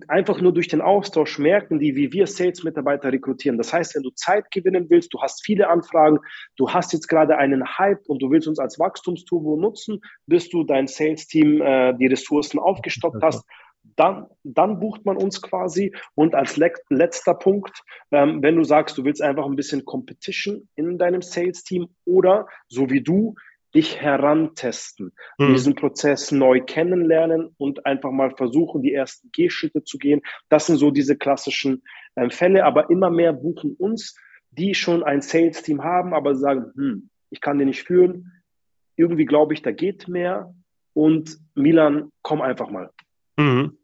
[0.08, 3.58] einfach nur durch den Austausch merken die, wie wir Sales-Mitarbeiter rekrutieren.
[3.58, 6.20] Das heißt, wenn du Zeit gewinnen willst, du hast viele Anfragen,
[6.58, 10.64] du hast jetzt gerade einen Hype und du willst uns als Wachstumsturbo nutzen, bis du
[10.64, 13.46] dein Sales-Team äh, die Ressourcen aufgestockt hast,
[13.96, 15.94] dann, dann bucht man uns quasi.
[16.16, 20.68] Und als le letzter Punkt, ähm, wenn du sagst, du willst einfach ein bisschen Competition
[20.76, 23.36] in deinem Sales-Team oder so wie du
[23.74, 25.54] dich herantesten, mhm.
[25.54, 30.22] diesen Prozess neu kennenlernen und einfach mal versuchen, die ersten Gehschritte zu gehen.
[30.48, 31.84] Das sind so diese klassischen
[32.16, 34.16] ähm, Fälle, aber immer mehr buchen uns,
[34.52, 38.32] die schon ein Sales-Team haben, aber sagen, hm, ich kann den nicht führen,
[38.96, 40.56] irgendwie glaube ich, da geht mehr
[40.94, 42.92] und Milan, komm einfach mal.
[43.38, 43.78] Mhm.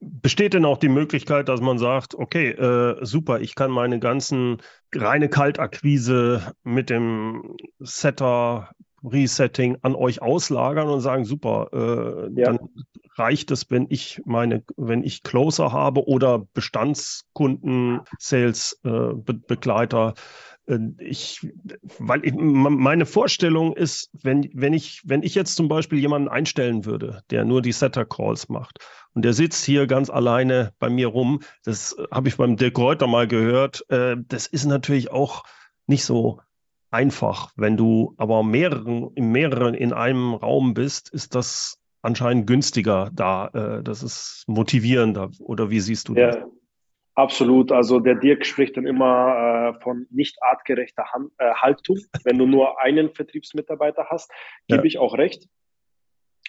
[0.00, 4.58] Besteht denn auch die Möglichkeit, dass man sagt, okay, äh, super, ich kann meine ganzen
[4.94, 8.70] reine Kaltakquise mit dem Setter
[9.04, 12.46] Resetting an euch auslagern und sagen, super, äh, ja.
[12.46, 12.58] dann
[13.16, 20.14] reicht es, wenn ich meine, wenn ich Closer habe oder Bestandskunden, Sales äh, Be Begleiter
[20.66, 21.48] äh, ich,
[21.98, 26.84] weil ich, meine Vorstellung ist, wenn, wenn ich, wenn ich jetzt zum Beispiel jemanden einstellen
[26.84, 28.78] würde, der nur die Setter-Calls macht
[29.18, 33.08] und der sitzt hier ganz alleine bei mir rum, das habe ich beim Dirk Reuter
[33.08, 35.42] mal gehört, äh, das ist natürlich auch
[35.88, 36.38] nicht so
[36.92, 37.50] einfach.
[37.56, 43.48] Wenn du aber mehreren, in mehreren in einem Raum bist, ist das anscheinend günstiger da.
[43.48, 45.32] Äh, das ist motivierender.
[45.40, 46.28] Oder wie siehst du ja.
[46.28, 46.44] das?
[47.16, 47.72] Absolut.
[47.72, 51.98] Also der Dirk spricht dann immer äh, von nicht artgerechter Hand, äh, Haltung.
[52.22, 54.30] Wenn du nur einen Vertriebsmitarbeiter hast,
[54.68, 54.84] gebe ja.
[54.84, 55.48] ich auch recht.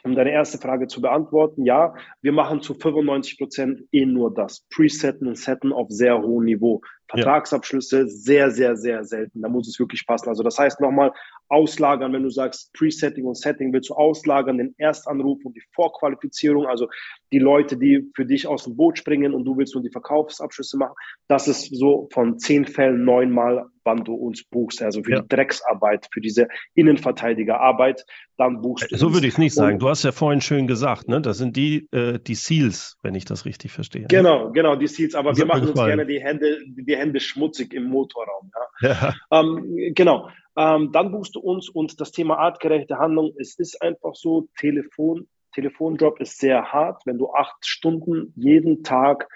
[0.04, 4.66] Um deine erste Frage zu beantworten, ja, wir machen zu 95 Prozent eh nur das.
[4.70, 6.82] Presetten und Setten auf sehr hohem Niveau.
[7.10, 9.41] Vertragsabschlüsse sehr, sehr, sehr selten.
[9.41, 10.30] Da muss es wirklich passen.
[10.30, 11.12] Also das heißt nochmal,
[11.49, 16.68] auslagern, wenn du sagst Presetting und Setting, willst du auslagern, den Erstanruf und die Vorqualifizierung,
[16.68, 16.88] also
[17.32, 20.78] die Leute, die für dich aus dem Boot springen und du willst nur die Verkaufsabschlüsse
[20.78, 20.93] machen.
[21.28, 24.82] Das ist so von zehn Fällen neunmal, wann du uns buchst.
[24.82, 25.22] Also für ja.
[25.22, 28.05] die Drecksarbeit, für diese Innenverteidigerarbeit,
[28.38, 28.97] dann buchst du.
[28.97, 29.80] So würde ich es nicht sagen.
[29.80, 31.22] Du hast ja vorhin schön gesagt, ne?
[31.22, 34.05] Das sind die, äh, die Seals, wenn ich das richtig verstehe.
[34.07, 35.16] Genau, genau, die Seals.
[35.16, 38.52] Aber das wir machen uns gerne die Hände, die Hände schmutzig im Motorraum.
[38.82, 38.89] Ja?
[39.32, 39.39] ja.
[39.39, 40.30] Ähm, genau.
[40.58, 45.28] Ähm, dann buchst du uns und das Thema artgerechte Handlung, es ist einfach so, Telefon,
[45.54, 47.02] Telefonjob ist sehr hart.
[47.06, 49.28] Wenn du acht Stunden jeden Tag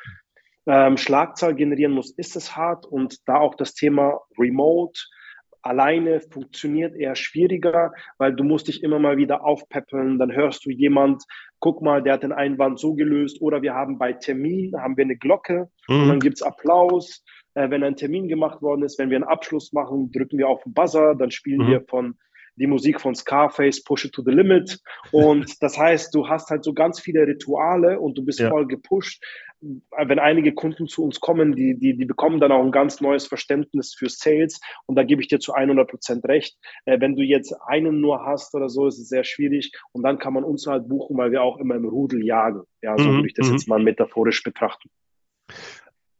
[0.65, 2.85] ähm, Schlagzahl generieren musst, ist es hart.
[2.85, 4.99] Und da auch das Thema Remote,
[5.61, 10.69] alleine funktioniert eher schwieriger, weil du musst dich immer mal wieder aufpeppeln, dann hörst du
[10.69, 11.23] jemand,
[11.59, 15.05] guck mal, der hat den Einwand so gelöst oder wir haben bei Termin, haben wir
[15.05, 16.01] eine Glocke mhm.
[16.01, 17.23] und dann gibt's Applaus
[17.55, 20.63] äh, wenn ein Termin gemacht worden ist, wenn wir einen Abschluss machen, drücken wir auf
[20.63, 21.71] den Buzzer, dann spielen mhm.
[21.71, 22.15] wir von
[22.55, 24.79] die Musik von Scarface, Push It to the Limit.
[25.11, 28.49] Und das heißt, du hast halt so ganz viele Rituale und du bist ja.
[28.49, 29.23] voll gepusht.
[29.61, 33.27] Wenn einige Kunden zu uns kommen, die, die, die bekommen dann auch ein ganz neues
[33.27, 34.59] Verständnis für Sales.
[34.85, 36.57] Und da gebe ich dir zu 100 Prozent recht.
[36.85, 39.71] Äh, wenn du jetzt einen nur hast oder so, ist es sehr schwierig.
[39.93, 42.63] Und dann kann man uns halt buchen, weil wir auch immer im Rudel jagen.
[42.81, 43.15] Ja, so mhm.
[43.15, 43.53] würde ich das mhm.
[43.53, 44.89] jetzt mal metaphorisch betrachten.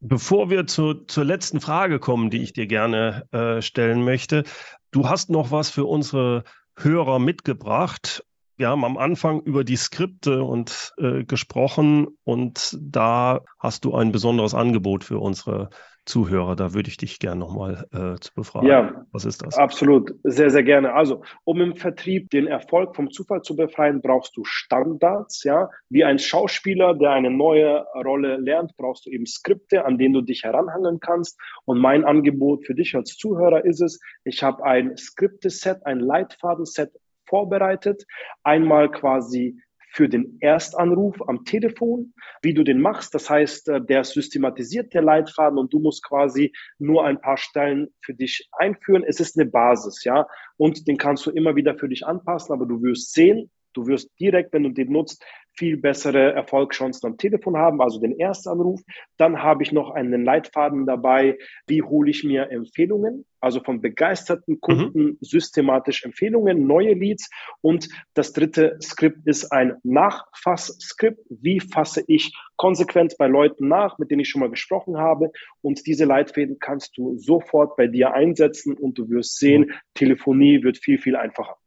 [0.06, 4.44] Bevor wir zu, zur letzten Frage kommen, die ich dir gerne äh, stellen möchte,
[4.92, 6.44] du hast noch was für unsere
[6.76, 8.26] Hörer mitgebracht.
[8.58, 14.12] Wir haben am Anfang über die Skripte und äh, gesprochen und da hast du ein
[14.12, 15.70] besonderes Angebot für unsere
[16.06, 16.56] Zuhörer.
[16.56, 18.68] Da würde ich dich gerne nochmal äh, zu befragen.
[18.68, 19.58] Ja, was ist das?
[19.58, 20.94] Absolut, sehr, sehr gerne.
[20.94, 25.44] Also, um im Vertrieb den Erfolg vom Zufall zu befreien, brauchst du Standards.
[25.44, 30.14] Ja, wie ein Schauspieler, der eine neue Rolle lernt, brauchst du eben Skripte, an denen
[30.14, 31.40] du dich heranhangeln kannst.
[31.66, 36.92] Und mein Angebot für dich als Zuhörer ist es: Ich habe ein Skripteset, ein Leitfadenset
[37.26, 38.06] vorbereitet.
[38.44, 39.58] Einmal quasi
[39.94, 43.14] für den Erstanruf am Telefon, wie du den machst.
[43.14, 47.94] Das heißt, äh, der systematisiert der Leitfaden und du musst quasi nur ein paar Stellen
[48.02, 49.04] für dich einführen.
[49.08, 50.28] Es ist eine Basis, ja.
[50.58, 54.10] Und den kannst du immer wieder für dich anpassen, aber du wirst sehen, du wirst
[54.20, 55.24] direkt, wenn du den nutzt,
[55.56, 58.82] viel bessere Erfolgschancen am Telefon haben, also den Erstanruf.
[59.18, 61.38] Dann habe ich noch einen Leitfaden dabei,
[61.68, 65.18] wie hole ich mir Empfehlungen, also von begeisterten Kunden mhm.
[65.22, 67.30] systematisch Empfehlungen, neue Leads.
[67.62, 71.20] Und das dritte Skript ist ein Nachfassskript.
[71.30, 75.32] Wie fasse ich konsequent bei Leuten nach, mit denen ich schon mal gesprochen habe?
[75.62, 79.74] Und diese Leitfäden kannst du sofort bei dir einsetzen und du wirst sehen, mhm.
[79.94, 81.58] Telefonie wird viel, viel einfacher.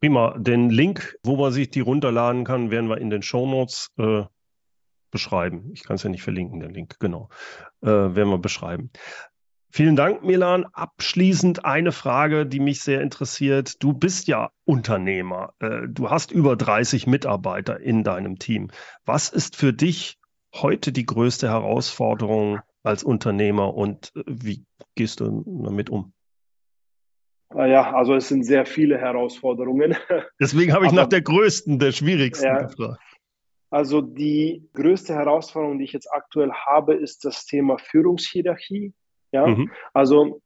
[0.00, 0.36] Prima.
[0.38, 4.24] Den Link, wo man sich die runterladen kann, werden wir in den Show Notes äh,
[5.10, 5.70] beschreiben.
[5.72, 7.28] Ich kann es ja nicht verlinken, den Link, genau.
[7.80, 8.90] Äh, werden wir beschreiben.
[9.70, 10.64] Vielen Dank, Milan.
[10.72, 13.82] Abschließend eine Frage, die mich sehr interessiert.
[13.82, 15.52] Du bist ja Unternehmer.
[15.58, 18.70] Äh, du hast über 30 Mitarbeiter in deinem Team.
[19.04, 20.18] Was ist für dich
[20.54, 26.12] heute die größte Herausforderung als Unternehmer und äh, wie gehst du damit um?
[27.54, 29.96] Ja, also es sind sehr viele Herausforderungen.
[30.40, 33.00] Deswegen habe ich Aber, nach der größten, der schwierigsten ja, gefragt.
[33.70, 38.92] Also die größte Herausforderung, die ich jetzt aktuell habe, ist das Thema Führungshierarchie.
[39.32, 39.70] Ja, mhm.
[39.92, 40.40] also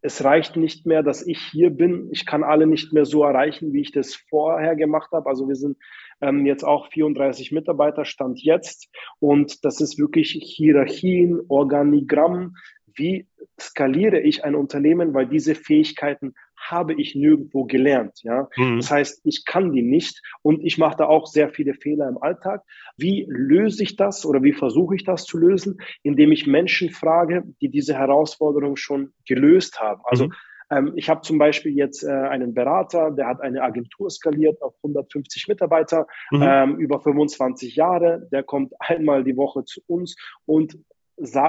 [0.00, 2.08] es reicht nicht mehr, dass ich hier bin.
[2.12, 5.28] Ich kann alle nicht mehr so erreichen, wie ich das vorher gemacht habe.
[5.28, 5.76] Also wir sind
[6.20, 8.88] ähm, jetzt auch 34 Mitarbeiter, Stand jetzt.
[9.18, 12.54] Und das ist wirklich Hierarchien, Organigramm,
[12.98, 13.26] wie
[13.60, 18.20] skaliere ich ein Unternehmen, weil diese Fähigkeiten habe ich nirgendwo gelernt.
[18.22, 18.48] Ja?
[18.56, 18.76] Mhm.
[18.76, 22.18] Das heißt, ich kann die nicht und ich mache da auch sehr viele Fehler im
[22.18, 22.62] Alltag.
[22.96, 25.78] Wie löse ich das oder wie versuche ich das zu lösen?
[26.02, 30.02] Indem ich Menschen frage, die diese Herausforderung schon gelöst haben.
[30.04, 30.34] Also mhm.
[30.70, 34.74] ähm, ich habe zum Beispiel jetzt äh, einen Berater, der hat eine Agentur skaliert auf
[34.82, 36.42] 150 Mitarbeiter mhm.
[36.42, 38.28] ähm, über 25 Jahre.
[38.32, 40.76] Der kommt einmal die Woche zu uns und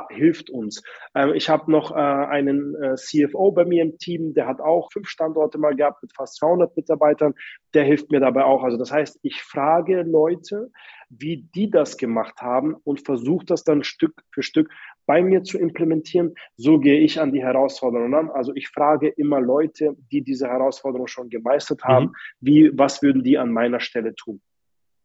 [0.10, 0.84] hilft uns.
[1.16, 4.92] Ähm, ich habe noch äh, einen äh, CFO bei mir im Team, der hat auch
[4.92, 7.34] fünf Standorte mal gehabt mit fast 200 Mitarbeitern.
[7.74, 8.64] Der hilft mir dabei auch.
[8.64, 10.72] Also das heißt, ich frage Leute,
[11.10, 14.70] wie die das gemacht haben und versuche das dann Stück für Stück
[15.06, 16.36] bei mir zu implementieren.
[16.56, 18.30] So gehe ich an die Herausforderung an.
[18.30, 22.14] Also ich frage immer Leute, die diese Herausforderung schon gemeistert haben, mhm.
[22.42, 24.42] wie, was würden die an meiner Stelle tun?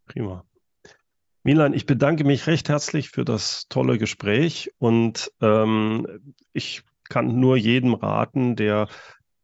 [0.06, 0.44] Prima.
[1.46, 7.58] Milan, ich bedanke mich recht herzlich für das tolle Gespräch und ähm, ich kann nur
[7.58, 8.88] jedem raten, der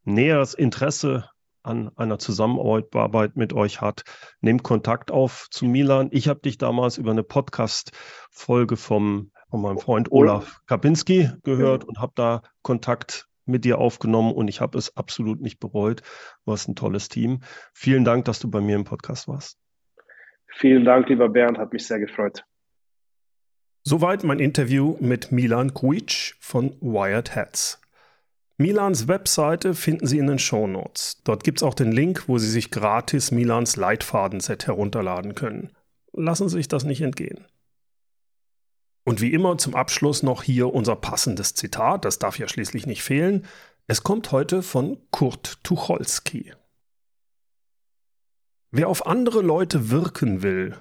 [0.04, 1.28] näheres Interesse
[1.62, 4.04] an einer Zusammenarbeit mit euch hat,
[4.40, 6.08] nehmt Kontakt auf zu Milan.
[6.10, 12.12] Ich habe dich damals über eine Podcast-Folge von meinem Freund Olaf Kapinski gehört und habe
[12.14, 16.00] da Kontakt mit dir aufgenommen und ich habe es absolut nicht bereut.
[16.46, 17.40] Du hast ein tolles Team.
[17.74, 19.58] Vielen Dank, dass du bei mir im Podcast warst.
[20.56, 22.44] Vielen Dank, lieber Bernd, hat mich sehr gefreut.
[23.82, 27.80] Soweit mein Interview mit Milan Kuic von Wired Hats.
[28.58, 31.22] Milans Webseite finden Sie in den Show Notes.
[31.24, 35.70] Dort gibt es auch den Link, wo Sie sich gratis Milans Leitfadenset herunterladen können.
[36.12, 37.46] Lassen Sie sich das nicht entgehen.
[39.04, 43.02] Und wie immer zum Abschluss noch hier unser passendes Zitat, das darf ja schließlich nicht
[43.02, 43.46] fehlen.
[43.86, 46.52] Es kommt heute von Kurt Tucholsky.
[48.72, 50.76] Wer auf andere Leute wirken will,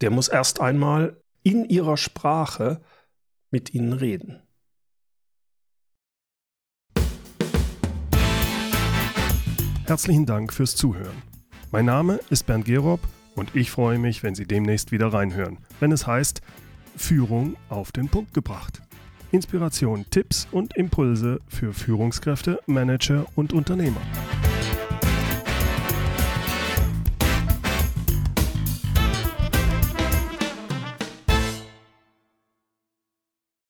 [0.00, 2.80] der muss erst einmal in ihrer Sprache
[3.52, 4.42] mit ihnen reden.
[9.86, 11.22] Herzlichen Dank fürs Zuhören.
[11.70, 13.00] Mein Name ist Bernd Gerob
[13.36, 16.40] und ich freue mich, wenn Sie demnächst wieder reinhören, wenn es heißt
[16.96, 18.82] Führung auf den Punkt gebracht.
[19.30, 24.00] Inspiration, Tipps und Impulse für Führungskräfte, Manager und Unternehmer.